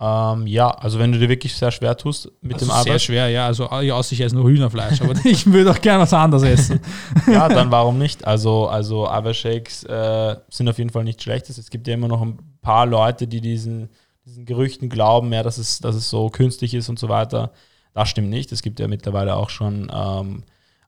[0.00, 3.02] Ähm, ja, also wenn du dir wirklich sehr schwer tust mit Also dem sehr Eiweiß,
[3.04, 3.46] schwer, ja.
[3.46, 6.80] Also ja, ich esse nur Hühnerfleisch, aber ich würde auch gerne was anderes essen.
[7.32, 8.26] ja, dann warum nicht?
[8.26, 11.58] Also, also Eiweißshakes äh, sind auf jeden Fall nichts Schlechtes.
[11.58, 13.88] Es gibt ja immer noch ein paar Leute, die diesen,
[14.24, 17.52] diesen Gerüchten glauben, ja, dass es, dass es so künstlich ist und so weiter.
[17.92, 18.52] Das stimmt nicht.
[18.52, 20.42] Es gibt ja mittlerweile auch schon ähm,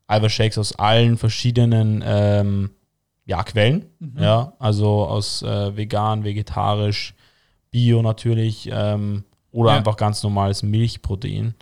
[0.07, 2.71] Eiweißshakes aus allen verschiedenen ähm,
[3.25, 3.87] ja, Quellen.
[4.19, 7.15] Ja, also aus äh, vegan, vegetarisch,
[7.71, 9.77] Bio natürlich ähm, oder Ja.
[9.79, 11.55] einfach ganz normales Milchprotein.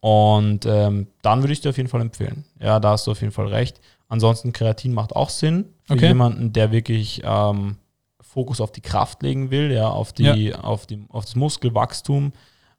[0.00, 2.44] Und ähm, dann würde ich dir auf jeden Fall empfehlen.
[2.58, 3.80] Ja, da hast du auf jeden Fall recht.
[4.08, 6.06] Ansonsten Kreatin macht auch Sinn für Okay.
[6.08, 7.76] jemanden, der wirklich ähm,
[8.20, 12.32] Fokus auf die Kraft legen will, ja, auf, die, auf, die, auf das Muskelwachstum.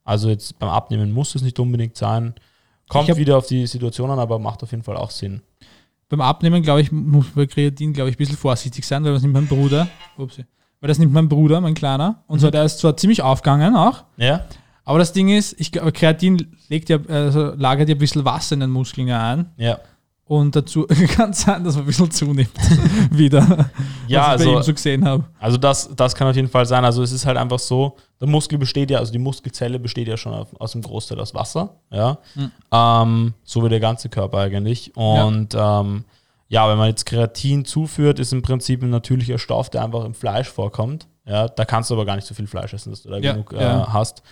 [0.04, 2.34] Also jetzt beim Abnehmen muss es nicht unbedingt sein.
[2.88, 5.42] Kommt wieder auf die Situation an, aber macht auf jeden Fall auch Sinn.
[6.08, 9.22] Beim Abnehmen, glaube ich, muss bei Kreatin, glaube ich, ein bisschen vorsichtig sein, weil das
[9.22, 9.88] nimmt mein Bruder.
[10.18, 10.44] Upsi.
[10.80, 12.22] Weil das nimmt mein Bruder, mein Kleiner.
[12.26, 14.44] Und so, der ist zwar ziemlich aufgegangen auch, Ja?
[14.84, 18.54] aber das Ding ist, ich glaube, Kreatin legt ja, also lagert ja ein bisschen Wasser
[18.54, 19.52] in den Muskeln ein.
[19.56, 19.78] Ja.
[20.26, 22.50] Und dazu kann es sein, dass man ein bisschen zunimmt
[23.10, 23.70] wieder.
[24.06, 25.24] Ja, was ich bei ihm also, so gesehen habe.
[25.38, 26.84] also das, das kann auf jeden Fall sein.
[26.84, 30.16] Also es ist halt einfach so, der Muskel besteht ja, also die Muskelzelle besteht ja
[30.16, 32.18] schon aus dem Großteil aus Wasser, ja.
[32.34, 32.50] Mhm.
[32.72, 34.96] Ähm, so wie der ganze Körper eigentlich.
[34.96, 35.80] Und ja.
[35.80, 36.04] Ähm,
[36.48, 40.12] ja, wenn man jetzt Kreatin zuführt, ist im Prinzip ein natürlicher Stoff, der einfach im
[40.12, 41.08] Fleisch vorkommt.
[41.24, 43.32] Ja, da kannst du aber gar nicht so viel Fleisch essen, dass du da Ja,
[43.32, 43.84] genug ja.
[43.84, 44.22] Äh, hast.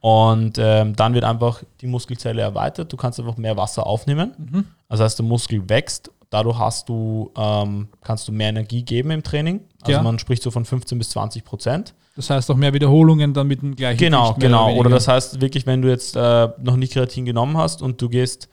[0.00, 2.92] Und ähm, dann wird einfach die Muskelzelle erweitert.
[2.92, 4.32] Du kannst einfach mehr Wasser aufnehmen.
[4.38, 4.64] Mhm.
[4.88, 6.10] Das heißt, der Muskel wächst.
[6.30, 9.60] Dadurch hast du, ähm, kannst du mehr Energie geben im Training.
[9.82, 10.02] Also Ja.
[10.02, 11.94] man spricht so von 15 bis 20 Prozent.
[12.16, 14.66] Das heißt auch mehr Wiederholungen dann mit dem gleichen Genau, Gewicht, genau.
[14.66, 14.80] weniger.
[14.80, 18.08] Oder das heißt wirklich, wenn du jetzt äh, noch nicht Kreatin genommen hast und du
[18.08, 18.48] gehst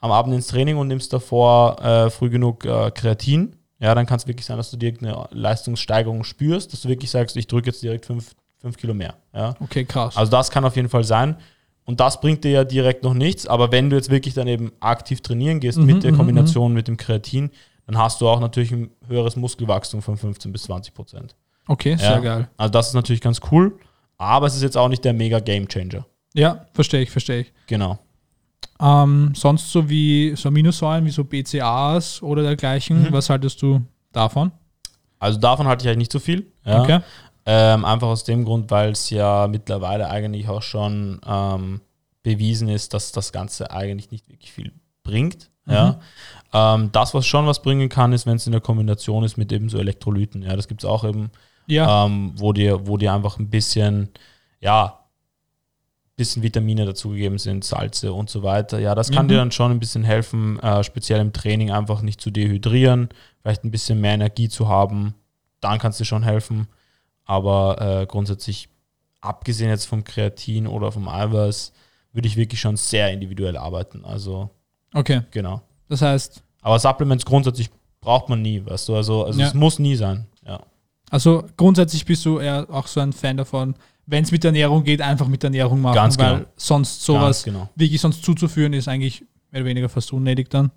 [0.00, 4.16] am Abend ins Training und nimmst davor äh, früh genug äh, Kreatin, ja, dann kann
[4.18, 7.68] es wirklich sein, dass du direkt eine Leistungssteigerung spürst, dass du wirklich sagst, ich drücke
[7.70, 8.06] jetzt direkt
[8.60, 9.14] 5 Kilo mehr.
[9.34, 9.54] Ja.
[9.60, 10.16] Okay, krass.
[10.16, 11.36] Also das kann auf jeden Fall sein.
[11.84, 14.70] Und das bringt dir ja direkt noch nichts, aber wenn du jetzt wirklich dann eben
[14.80, 17.50] aktiv trainieren gehst Mhm, mit der mhm, Kombination mit dem Kreatin,
[17.86, 21.34] dann hast du auch natürlich ein höheres Muskelwachstum von 15 bis 20 Prozent.
[21.66, 22.18] okay, sehr Ja.
[22.20, 22.48] geil.
[22.56, 23.76] Also das ist natürlich ganz cool,
[24.18, 26.04] aber es ist jetzt auch nicht der mega Game Changer.
[26.34, 27.52] Ja, verstehe ich, verstehe ich.
[27.66, 27.98] Genau.
[28.80, 33.12] Ähm, sonst so wie so Aminosäuren, wie so BCAAs oder dergleichen, Mhm.
[33.12, 33.82] was haltest du
[34.12, 34.52] davon?
[35.18, 36.46] Also davon halte ich eigentlich nicht so viel.
[36.64, 36.80] Ja.
[36.82, 37.00] Okay.
[37.46, 41.80] Ähm, einfach aus dem Grund, weil es ja mittlerweile eigentlich auch schon ähm,
[42.22, 44.72] bewiesen ist, dass das Ganze eigentlich nicht wirklich viel
[45.02, 45.50] bringt.
[45.66, 46.00] Ja.
[46.52, 49.52] Ähm, das, was schon was bringen kann, ist, wenn es in der Kombination ist mit
[49.52, 50.42] eben so Elektrolyten.
[50.42, 51.30] Ja, das gibt es auch eben,
[51.66, 54.08] Ja, ähm, wo dir, wo dir einfach ein bisschen,
[54.60, 54.96] ja,
[56.16, 58.78] bisschen Vitamine dazugegeben sind, Salze und so weiter.
[58.78, 59.28] Ja, das kann Mhm.
[59.30, 63.08] dir dann schon ein bisschen helfen, äh, speziell im Training einfach nicht zu dehydrieren,
[63.40, 65.14] vielleicht ein bisschen mehr Energie zu haben.
[65.60, 66.68] Dann kannst du schon helfen.
[67.30, 68.68] Aber äh, grundsätzlich,
[69.20, 71.72] abgesehen jetzt vom Kreatin oder vom Eiweiß,
[72.12, 74.04] würde ich wirklich schon sehr individuell arbeiten.
[74.04, 74.50] Also,
[74.92, 75.22] okay.
[75.30, 75.62] genau.
[75.88, 77.70] Das heißt, Aber Supplements grundsätzlich
[78.00, 78.96] braucht man nie, weißt du?
[78.96, 79.46] Also, also Ja.
[79.46, 80.26] es muss nie sein.
[80.44, 80.58] Ja.
[81.10, 83.74] also grundsätzlich bist du eher auch so ein Fan davon,
[84.06, 86.48] wenn es mit der Ernährung geht, einfach mit der Ernährung machen, Ganz weil genau.
[86.56, 87.68] sonst sowas genau.
[87.76, 89.20] wirklich sonst zuzuführen ist eigentlich
[89.52, 90.72] mehr oder weniger fast unnötig dann.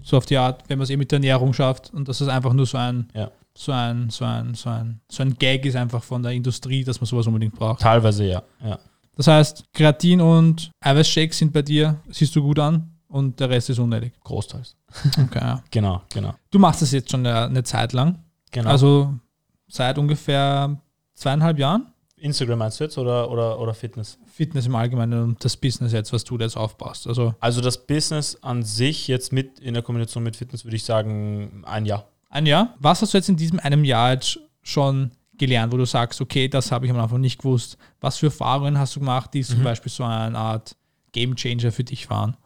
[0.00, 2.28] So auf die Art, wenn man es eh mit der Ernährung schafft und dass es
[2.28, 3.32] einfach nur so ein, Ja.
[3.56, 7.00] So ein, so ein, so ein, so ein Gag ist einfach von der Industrie, dass
[7.00, 7.80] man sowas unbedingt braucht.
[7.80, 8.42] Teilweise ja.
[8.62, 8.78] ja.
[9.16, 13.70] Das heißt, Kreatin und Eiweißshakes sind bei dir, siehst du gut an und der Rest
[13.70, 14.12] ist unnötig.
[14.24, 14.76] Großteils.
[15.18, 15.62] Okay, ja.
[15.70, 16.34] Genau, genau.
[16.50, 18.18] Du machst das jetzt schon eine, eine Zeit lang,
[18.50, 18.70] genau.
[18.70, 19.14] also
[19.68, 20.78] seit ungefähr
[21.14, 21.92] zweieinhalb Jahren.
[22.16, 24.18] Instagram meinst du jetzt oder, oder, oder Fitness?
[24.32, 27.06] Fitness im Allgemeinen und das Business jetzt, was du da jetzt aufbaust.
[27.08, 30.84] Also Also das Business an sich jetzt mit in der Kombination mit Fitness würde ich
[30.84, 32.06] sagen ein Jahr.
[32.32, 32.74] Ein Jahr.
[32.78, 36.48] Was hast du jetzt in diesem einem Jahr jetzt schon gelernt, wo du sagst, okay,
[36.48, 37.76] das habe ich am Anfang nicht gewusst.
[38.00, 39.64] Was für Erfahrungen hast du gemacht, die zum Mhm.
[39.64, 40.76] Beispiel so eine Art
[41.12, 42.36] Game Changer für dich waren?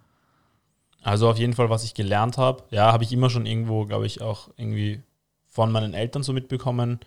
[1.03, 4.07] Also auf jeden Fall, was ich gelernt habe, ja, habe ich immer schon irgendwo, glaube
[4.07, 5.03] ich, auch irgendwie
[5.47, 6.99] von meinen Eltern so mitbekommen.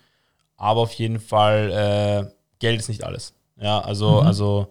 [0.55, 1.71] Aber auf jeden Fall,
[2.29, 3.33] äh, Geld ist nicht alles.
[3.59, 4.27] Ja, also, Mhm.
[4.27, 4.67] also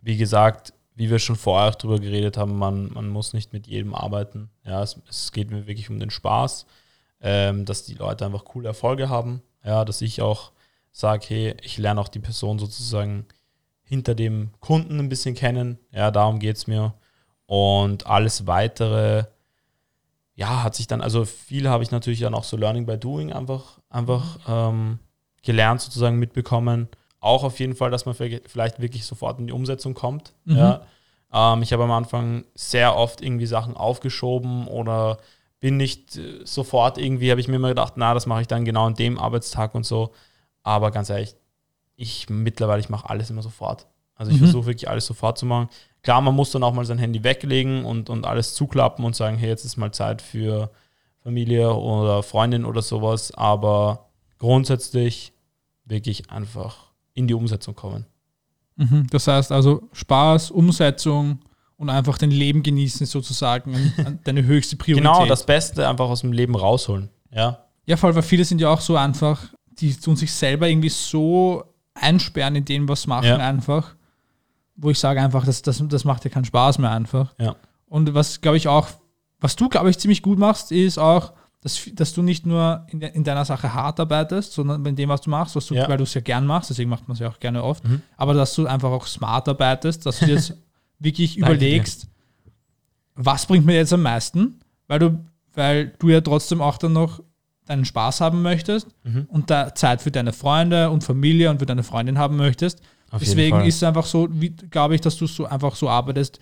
[0.00, 3.66] wie gesagt, wie wir schon vorher auch drüber geredet haben, man, man muss nicht mit
[3.66, 4.50] jedem arbeiten.
[4.64, 6.66] Ja, es, es geht mir wirklich um den Spaß,
[7.24, 9.42] ähm, dass die Leute einfach coole Erfolge haben.
[9.64, 10.52] Ja, dass ich auch
[10.92, 13.24] sage, hey, ich lerne auch die Person sozusagen
[13.82, 15.78] hinter dem Kunden ein bisschen kennen.
[15.90, 16.92] Ja, darum geht es mir.
[17.46, 19.24] Und alles weitere,
[20.34, 23.32] ja, hat sich dann, also viel habe ich natürlich dann auch so Learning by Doing
[23.32, 24.98] einfach, einfach ähm,
[25.42, 26.88] gelernt, sozusagen mitbekommen.
[27.20, 30.34] Auch auf jeden Fall, dass man vielleicht wirklich sofort in die Umsetzung kommt.
[30.44, 30.56] Mhm.
[30.56, 30.86] Ja.
[31.32, 35.16] Ähm, ich habe am Anfang sehr oft irgendwie Sachen aufgeschoben oder
[35.60, 38.64] bin nicht äh, sofort irgendwie, habe ich mir immer gedacht, na, das mache ich dann
[38.64, 40.12] genau an dem Arbeitstag und so.
[40.62, 41.34] Aber ganz ehrlich,
[41.96, 43.86] ich mittlerweile, ich mache alles immer sofort.
[44.14, 44.44] Also ich Mhm.
[44.44, 45.68] versuche wirklich alles sofort zu machen.
[46.02, 49.36] Klar, man muss dann auch mal sein Handy weglegen und, und alles zuklappen und sagen,
[49.38, 50.70] hey, jetzt ist mal Zeit für
[51.22, 53.32] Familie oder Freundin oder sowas.
[53.32, 55.32] Aber grundsätzlich
[55.84, 58.06] wirklich einfach in die Umsetzung kommen.
[58.76, 59.06] Mhm.
[59.10, 61.38] Das heißt also Spaß, Umsetzung
[61.76, 63.92] und einfach dein Leben genießen sozusagen
[64.24, 65.10] deine höchste Priorität.
[65.12, 67.08] Genau, das Beste einfach aus dem Leben rausholen.
[67.30, 69.42] Ja, Ja, voll, weil viele sind ja auch so einfach,
[69.78, 71.64] die tun sich selber irgendwie so
[71.94, 73.36] einsperren in dem, was machen Ja.
[73.38, 73.94] einfach.
[74.76, 77.32] wo ich sage einfach, das, das, das macht dir keinen Spaß mehr einfach.
[77.38, 77.54] Ja.
[77.86, 78.88] Und was, glaube ich, auch,
[79.40, 82.98] was du, glaube ich, ziemlich gut machst, ist auch, dass, dass du nicht nur in,
[82.98, 85.88] de, in deiner Sache hart arbeitest, sondern in dem, was du machst, was du, Ja.
[85.88, 88.02] weil du es ja gern machst, deswegen macht man es ja auch gerne oft, Mhm.
[88.16, 90.54] aber dass du einfach auch smart arbeitest, dass du jetzt
[90.98, 91.40] wirklich dir.
[91.46, 92.06] überlegst,
[93.14, 95.24] was bringt mir jetzt am meisten, weil du,
[95.54, 97.20] weil du ja trotzdem auch dann noch
[97.66, 99.26] deinen Spaß haben möchtest Mhm.
[99.28, 102.80] und da Zeit für deine Freunde und Familie und für deine Freundin haben möchtest.
[103.10, 106.40] Auf Deswegen ist es einfach so, wie, glaube ich, dass du so einfach so arbeitest.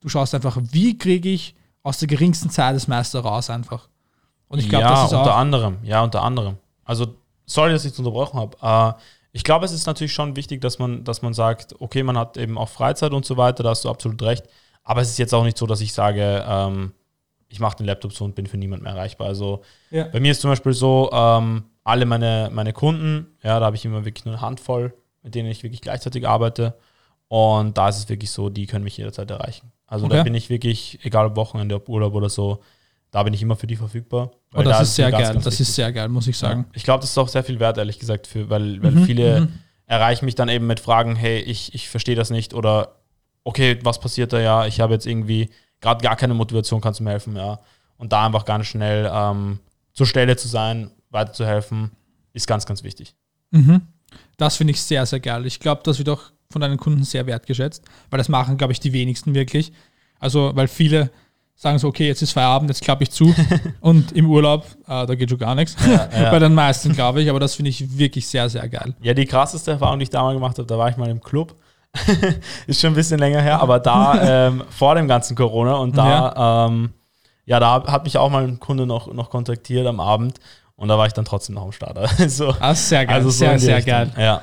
[0.00, 3.88] Du schaust einfach, wie kriege ich aus der geringsten Zeit das meiste raus einfach.
[4.48, 5.38] Und ich glaube, ja, das ist unter auch.
[5.38, 5.76] anderem.
[5.84, 6.56] Ja, unter anderem.
[6.84, 8.96] Also, sorry, dass ich es unterbrochen habe.
[8.96, 9.00] Äh,
[9.36, 12.38] ich glaube, es ist natürlich schon wichtig, dass man, dass man sagt, okay, man hat
[12.38, 14.46] eben auch Freizeit und so weiter, da hast du absolut recht.
[14.82, 16.92] Aber es ist jetzt auch nicht so, dass ich sage, ähm,
[17.48, 19.26] ich mache den Laptop so und bin für niemand mehr erreichbar.
[19.28, 19.60] Also
[19.90, 20.04] Ja.
[20.04, 23.84] bei mir ist zum Beispiel so, ähm, alle meine, meine Kunden, ja, da habe ich
[23.84, 26.74] immer wirklich nur eine Handvoll, mit denen ich wirklich gleichzeitig arbeite.
[27.28, 29.70] Und da ist es wirklich so, die können mich jederzeit erreichen.
[29.86, 30.16] Also Okay.
[30.16, 32.62] da bin ich wirklich, egal ob Wochenende, ob Urlaub oder so,
[33.16, 34.30] da bin ich immer für die verfügbar.
[34.52, 35.32] Oh, das da ist sehr ganz, geil.
[35.32, 35.68] ganz das wichtig.
[35.68, 36.66] ist sehr geil, muss ich sagen.
[36.74, 39.40] Ich glaube, das ist auch sehr viel wert, ehrlich gesagt, für, weil, weil Mhm, viele
[39.40, 39.52] mhm.
[39.86, 42.96] erreichen mich dann eben mit Fragen, hey, ich, ich verstehe das nicht oder
[43.42, 44.66] okay, was passiert da ja?
[44.66, 45.48] Ich habe jetzt irgendwie
[45.80, 47.58] gerade gar keine Motivation, kannst du mir helfen, ja.
[47.96, 49.60] Und da einfach ganz schnell ähm,
[49.94, 51.92] zur Stelle zu sein, weiterzuhelfen,
[52.34, 53.14] ist ganz, ganz wichtig.
[53.50, 53.80] Mhm.
[54.36, 55.46] Das finde ich sehr, sehr geil.
[55.46, 58.80] Ich glaube, das wird auch von deinen Kunden sehr wertgeschätzt, weil das machen, glaube ich,
[58.80, 59.72] die wenigsten wirklich.
[60.18, 61.10] Also, weil viele
[61.58, 63.34] sagen so, okay, jetzt ist Feierabend, jetzt klappe ich zu
[63.80, 65.74] und im Urlaub, äh, da geht schon gar nichts.
[65.86, 66.06] ja.
[66.30, 68.94] Bei den meisten, glaube ich, aber das finde ich wirklich sehr, sehr geil.
[69.00, 71.54] Ja, die krasseste Erfahrung, die ich damals gemacht habe, da war ich mal im Club.
[72.66, 76.08] ist schon ein bisschen länger her, aber da ähm, vor dem ganzen Corona und da,
[76.36, 76.90] ja, ähm,
[77.46, 80.38] ja da hat mich auch mal ein Kunde noch, noch kontaktiert am Abend
[80.74, 81.96] und da war ich dann trotzdem noch am Start.
[82.18, 83.92] Also, Ah, sehr geil, also so sehr, sehr Richtung.
[83.94, 84.12] geil.
[84.18, 84.42] Ja.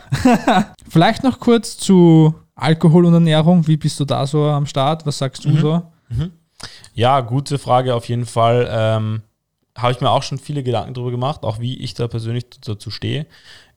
[0.89, 3.67] Vielleicht noch kurz zu Alkohol und Ernährung.
[3.67, 5.05] Wie bist du da so am Start?
[5.05, 5.59] Was sagst du Mhm.
[5.59, 5.81] so?
[6.93, 8.67] Ja, gute Frage auf jeden Fall.
[8.69, 9.21] Ähm,
[9.77, 12.91] Habe ich mir auch schon viele Gedanken darüber gemacht, auch wie ich da persönlich dazu
[12.91, 13.25] stehe.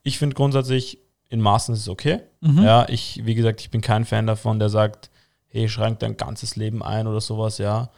[0.03, 2.21] Ich finde grundsätzlich, in Maßen ist es okay.
[2.41, 2.63] Mhm.
[2.63, 5.11] Ja, ich, wie gesagt, ich bin kein Fan davon, der sagt,
[5.49, 7.91] hey, schränk dein ganzes Leben ein oder sowas, ja.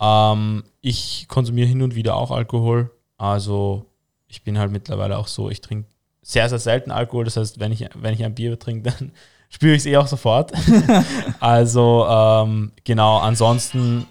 [0.00, 2.90] Ähm, ich konsumiere hin und wieder auch Alkohol.
[3.16, 3.86] Also
[4.28, 5.88] ich bin halt mittlerweile auch so, ich trinke
[6.22, 7.24] sehr, sehr selten Alkohol.
[7.24, 9.12] Das heißt, wenn ich, wenn ich ein Bier trinke, dann
[9.48, 10.52] spüre ich es eh auch sofort.
[11.40, 14.06] also ähm, genau, ansonsten,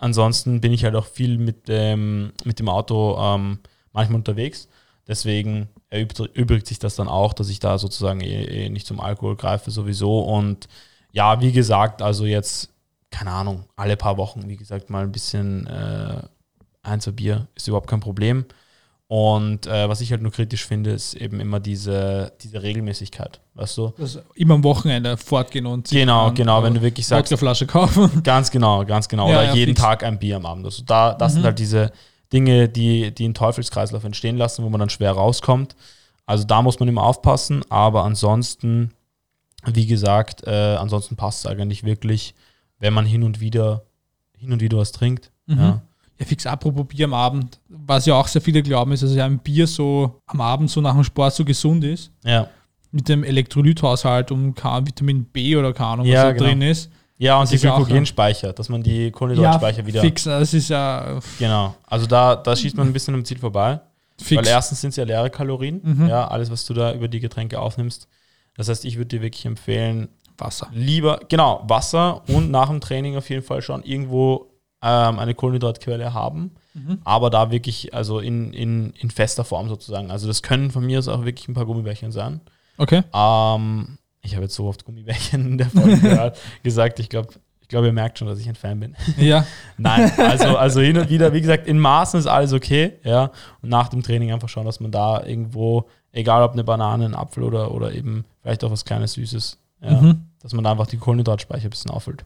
[0.00, 3.60] ansonsten bin ich halt auch viel mit dem, mit dem Auto ähm,
[3.92, 4.68] manchmal unterwegs.
[5.06, 9.00] Deswegen erübt- übrigt sich das dann auch, dass ich da sozusagen eh, eh nicht zum
[9.00, 10.20] Alkohol greife sowieso.
[10.20, 10.68] Und
[11.12, 12.70] ja, wie gesagt, also jetzt,
[13.10, 16.22] keine Ahnung, alle paar Wochen, wie gesagt, mal ein bisschen äh,
[16.82, 18.44] ein, zwei Bier ist überhaupt kein Problem.
[19.12, 23.76] Und äh, was ich halt nur kritisch finde, ist eben immer diese, diese Regelmäßigkeit, weißt
[23.78, 23.92] du?
[23.98, 27.66] Also immer am Wochenende fortgehen und Genau, dann, genau, äh, wenn du wirklich sagst, Wodkaflasche
[27.66, 28.08] kaufen.
[28.22, 29.28] Ganz genau, ganz genau.
[29.28, 29.80] Ja, Oder ja, jeden fix.
[29.82, 30.64] Tag ein Bier am Abend.
[30.64, 31.34] Also da, das Mhm.
[31.38, 31.90] sind halt diese
[32.32, 35.74] Dinge, die, die einen Teufelskreislauf entstehen lassen, wo man dann schwer rauskommt.
[36.24, 38.92] Also da muss man immer aufpassen, aber ansonsten,
[39.66, 42.36] wie gesagt, äh, ansonsten passt es eigentlich wirklich,
[42.78, 43.82] wenn man hin und wieder,
[44.38, 45.32] hin und wieder was trinkt.
[45.46, 45.58] Mhm.
[45.58, 45.82] Ja.
[46.20, 47.58] Ja, fix, apropos Bier am Abend.
[47.68, 50.80] Was ja auch sehr viele glauben, ist, dass ja ein Bier so am Abend so
[50.82, 52.12] nach dem Sport so gesund ist.
[52.24, 52.46] Ja.
[52.92, 56.44] Mit dem Elektrolythaushalt um K Vitamin B oder keine Ahnung, was Ja, da genau.
[56.44, 56.90] drin ist.
[57.18, 60.00] ja, und Das die ja Glykogenspeicher, dass man die Kohlenhydratspeicher wieder.
[60.02, 61.74] fix, das ist ja Genau.
[61.86, 63.80] Also da, da schießt man ein bisschen am Ziel vorbei.
[64.20, 64.36] fix.
[64.42, 66.06] Weil erstens sind es ja leere Kalorien, Mhm.
[66.08, 68.06] ja, alles, was du da über die Getränke aufnimmst.
[68.56, 70.68] Das heißt, ich würde dir wirklich empfehlen, Wasser.
[70.72, 74.49] lieber, genau, Wasser und nach dem Training auf jeden Fall schon irgendwo
[74.82, 76.98] ähm, eine Kohlenhydratquelle haben, Mhm.
[77.04, 80.10] aber da wirklich, also in, in, in fester Form sozusagen.
[80.10, 82.40] Also das können von mir aus auch wirklich ein paar Gummibärchen sein.
[82.78, 83.02] Okay.
[83.12, 87.86] Ähm, ich habe jetzt so oft Gummibärchen in der Folge gesagt, ich glaube, ich glaube,
[87.86, 88.96] ihr merkt schon, dass ich ein Fan bin.
[89.16, 89.44] Ja,
[89.78, 93.30] Nein, also, also hin und wieder, wie gesagt, in Maßen ist alles okay, ja.
[93.62, 97.14] Und nach dem Training einfach schauen, dass man da irgendwo, egal ob eine Banane, ein
[97.14, 100.22] Apfel oder, oder eben vielleicht auch was kleines Süßes, ja, mhm.
[100.42, 102.24] dass man da einfach die Kohlenhydratspeicher ein bisschen auffüllt.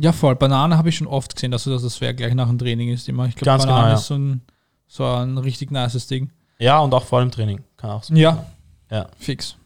[0.00, 0.36] Ja voll.
[0.36, 3.08] Banane habe ich schon oft gesehen, dass das, das wäre gleich nach dem Training ist
[3.08, 3.26] immer.
[3.26, 3.94] Ich glaube, Banane genau, ja.
[3.94, 4.42] ist so ein,
[4.86, 6.30] so ein richtig nices Ding.
[6.58, 8.14] Ja, und auch vor dem Training kann auch so.
[8.14, 8.46] Ja.
[8.90, 9.06] Ja.
[9.18, 9.56] Fix.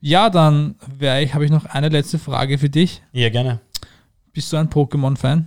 [0.00, 3.02] Ja, dann wäre ich, habe ich noch eine letzte Frage für dich.
[3.12, 3.60] Ja, gerne.
[4.32, 5.46] Bist du ein Pokémon-Fan?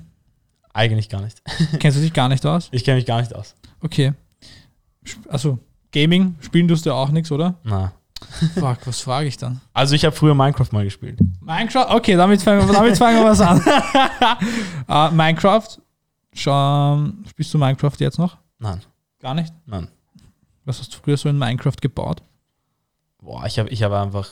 [0.74, 1.42] Eigentlich gar nicht.
[1.80, 2.70] Kennst du dich gar nicht aus?
[2.72, 3.56] Ich kenne mich gar nicht aus.
[3.82, 4.14] Okay.
[5.28, 5.60] Also,
[5.92, 7.56] Gaming, spielen tust du ja auch nichts, oder?
[7.64, 7.94] Na.
[8.56, 9.62] Fuck, was frage ich dann?
[9.74, 11.20] Also ich habe früher Minecraft mal gespielt.
[11.42, 11.88] Minecraft?
[11.90, 13.62] Okay, damit fangen wir, damit fangen wir was an.
[14.88, 15.80] Äh, Minecraft?
[16.34, 18.38] Schon, spielst du Minecraft jetzt noch?
[18.60, 18.82] Nein,
[19.20, 19.54] Gar nicht?
[19.66, 19.88] nein.
[20.66, 22.22] Was hast du früher so in Minecraft gebaut?
[23.22, 24.30] Boah, ich habe ich hab einfach,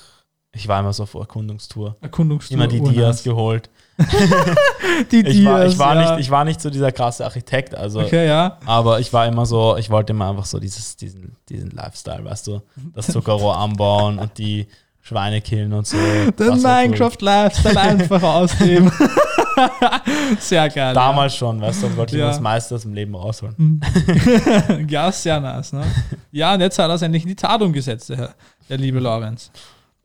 [0.54, 1.98] Ich war immer so auf Erkundungstour.
[2.02, 2.56] Erkundungstour.
[2.56, 2.94] Immer die urnice.
[2.96, 3.70] Dias geholt.
[5.12, 6.12] Die Ich war, Dias, ich, war ja.
[6.12, 8.58] nicht, ich war nicht so dieser krasse Architekt, also Okay, ja.
[8.66, 12.48] Aber ich war immer so, ich wollte immer einfach so dieses, diesen, diesen Lifestyle, weißt
[12.48, 12.62] du,
[12.94, 14.68] das Zuckerrohr anbauen und die
[15.02, 15.98] Schweine killen und so.
[15.98, 16.62] Den.
[16.62, 18.92] Minecraft-Lifestyle einfach ausleben.
[20.40, 20.94] Sehr geil.
[20.94, 22.28] Damals schon, weißt du, wollte ich Ja.
[22.28, 23.82] das meiste aus dem Leben rausholen.
[24.08, 24.78] Ja.
[24.88, 25.74] ja, sehr nice.
[25.74, 25.84] Ne?
[26.32, 28.34] Ja, und jetzt hat er es endlich in die Tat umgesetzt, der,
[28.70, 29.52] der liebe Lorenz.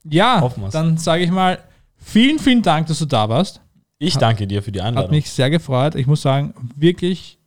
[0.05, 1.59] Ja, dann sage ich mal,
[1.99, 3.61] vielen, vielen Dank, dass du da warst.
[3.99, 5.11] Ich danke dir für die Hat Einladung.
[5.11, 5.95] mich sehr gefreut.
[5.95, 7.39] Ich muss sagen, wirklich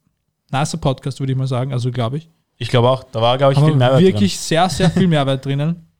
[0.52, 1.74] nicer Podcast, würde ich mal sagen.
[1.74, 2.30] Also, glaube ich.
[2.58, 5.46] Ich glaube auch, da war, glaube ich, Aber viel Mehrwert wirklich sehr, sehr viel Mehrweit
[5.46, 5.86] drinnen.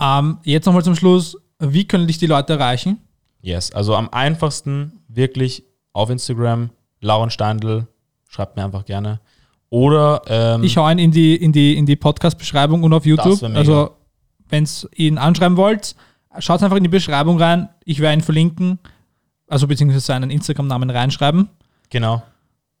[0.00, 1.36] Ähm, jetzt nochmal zum Schluss.
[1.60, 2.94] Wie können dich die Leute erreichen?
[2.96, 3.00] drin.
[3.40, 5.62] Yes, also am einfachsten wirklich
[5.92, 6.70] auf Instagram,
[7.00, 7.86] Lauren Steindl,
[8.28, 9.20] schreibt mir einfach gerne.
[9.70, 13.40] Oder ähm, Ich hau ihn in die, in die, in die Podcast-Beschreibung und auf YouTube.
[13.54, 13.92] Also,
[14.48, 15.94] wenn ihr ihn anschreiben wollt,
[16.40, 17.68] schaut einfach in die Beschreibung rein.
[17.84, 18.80] Ich werde ihn verlinken.
[19.48, 21.48] Also, beziehungsweise seinen Instagram-Namen reinschreiben.
[21.90, 22.22] genau.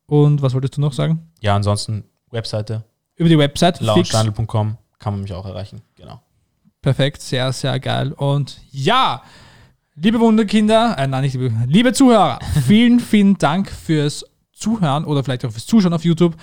[0.08, 1.30] Und was wolltest du noch sagen?
[1.40, 2.84] Ja, ansonsten Webseite,
[3.16, 3.80] Über die Website.
[3.80, 5.82] Laurensteindl.com, kann man mich auch erreichen.
[5.96, 6.20] Genau.
[6.80, 8.12] Perfekt, sehr, sehr geil.
[8.12, 9.22] Und ja,
[9.96, 15.44] liebe Wunderkinder, äh, nein, nicht liebe, liebe Zuhörer, vielen, vielen Dank fürs Zuhören oder vielleicht
[15.44, 16.36] auch fürs Zuschauen auf YouTube.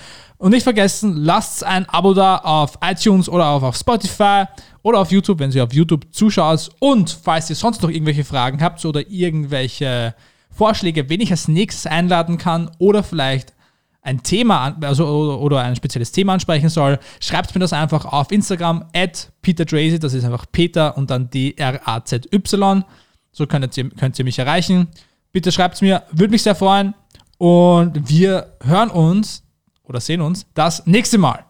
[0.43, 4.43] Und nicht vergessen, lasst ein Abo da auf iTunes oder auch auf Spotify
[4.81, 6.69] oder auf YouTube, wenn ihr auf YouTube zuschaut.
[6.79, 10.13] Und falls ihr sonst noch irgendwelche Fragen habt oder irgendwelche
[10.51, 13.53] Vorschläge, wen ich als nächstes einladen kann oder vielleicht
[14.01, 18.83] ein Thema also, oder, ein spezielles Thema ansprechen soll, schreibt mir das einfach auf Instagram
[18.93, 22.83] at Peter Drazy, das ist einfach Peter und dann D-R-A-Z-Y.
[23.31, 24.89] So könnt ihr, könnt ihr mich erreichen.
[25.31, 26.95] Bitte schreibt es mir, würde mich sehr freuen.
[27.37, 29.43] Und wir hören uns
[29.83, 31.45] oder sehen uns das nächste Mal.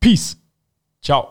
[0.00, 0.36] Peace.
[1.00, 1.30] Ciao.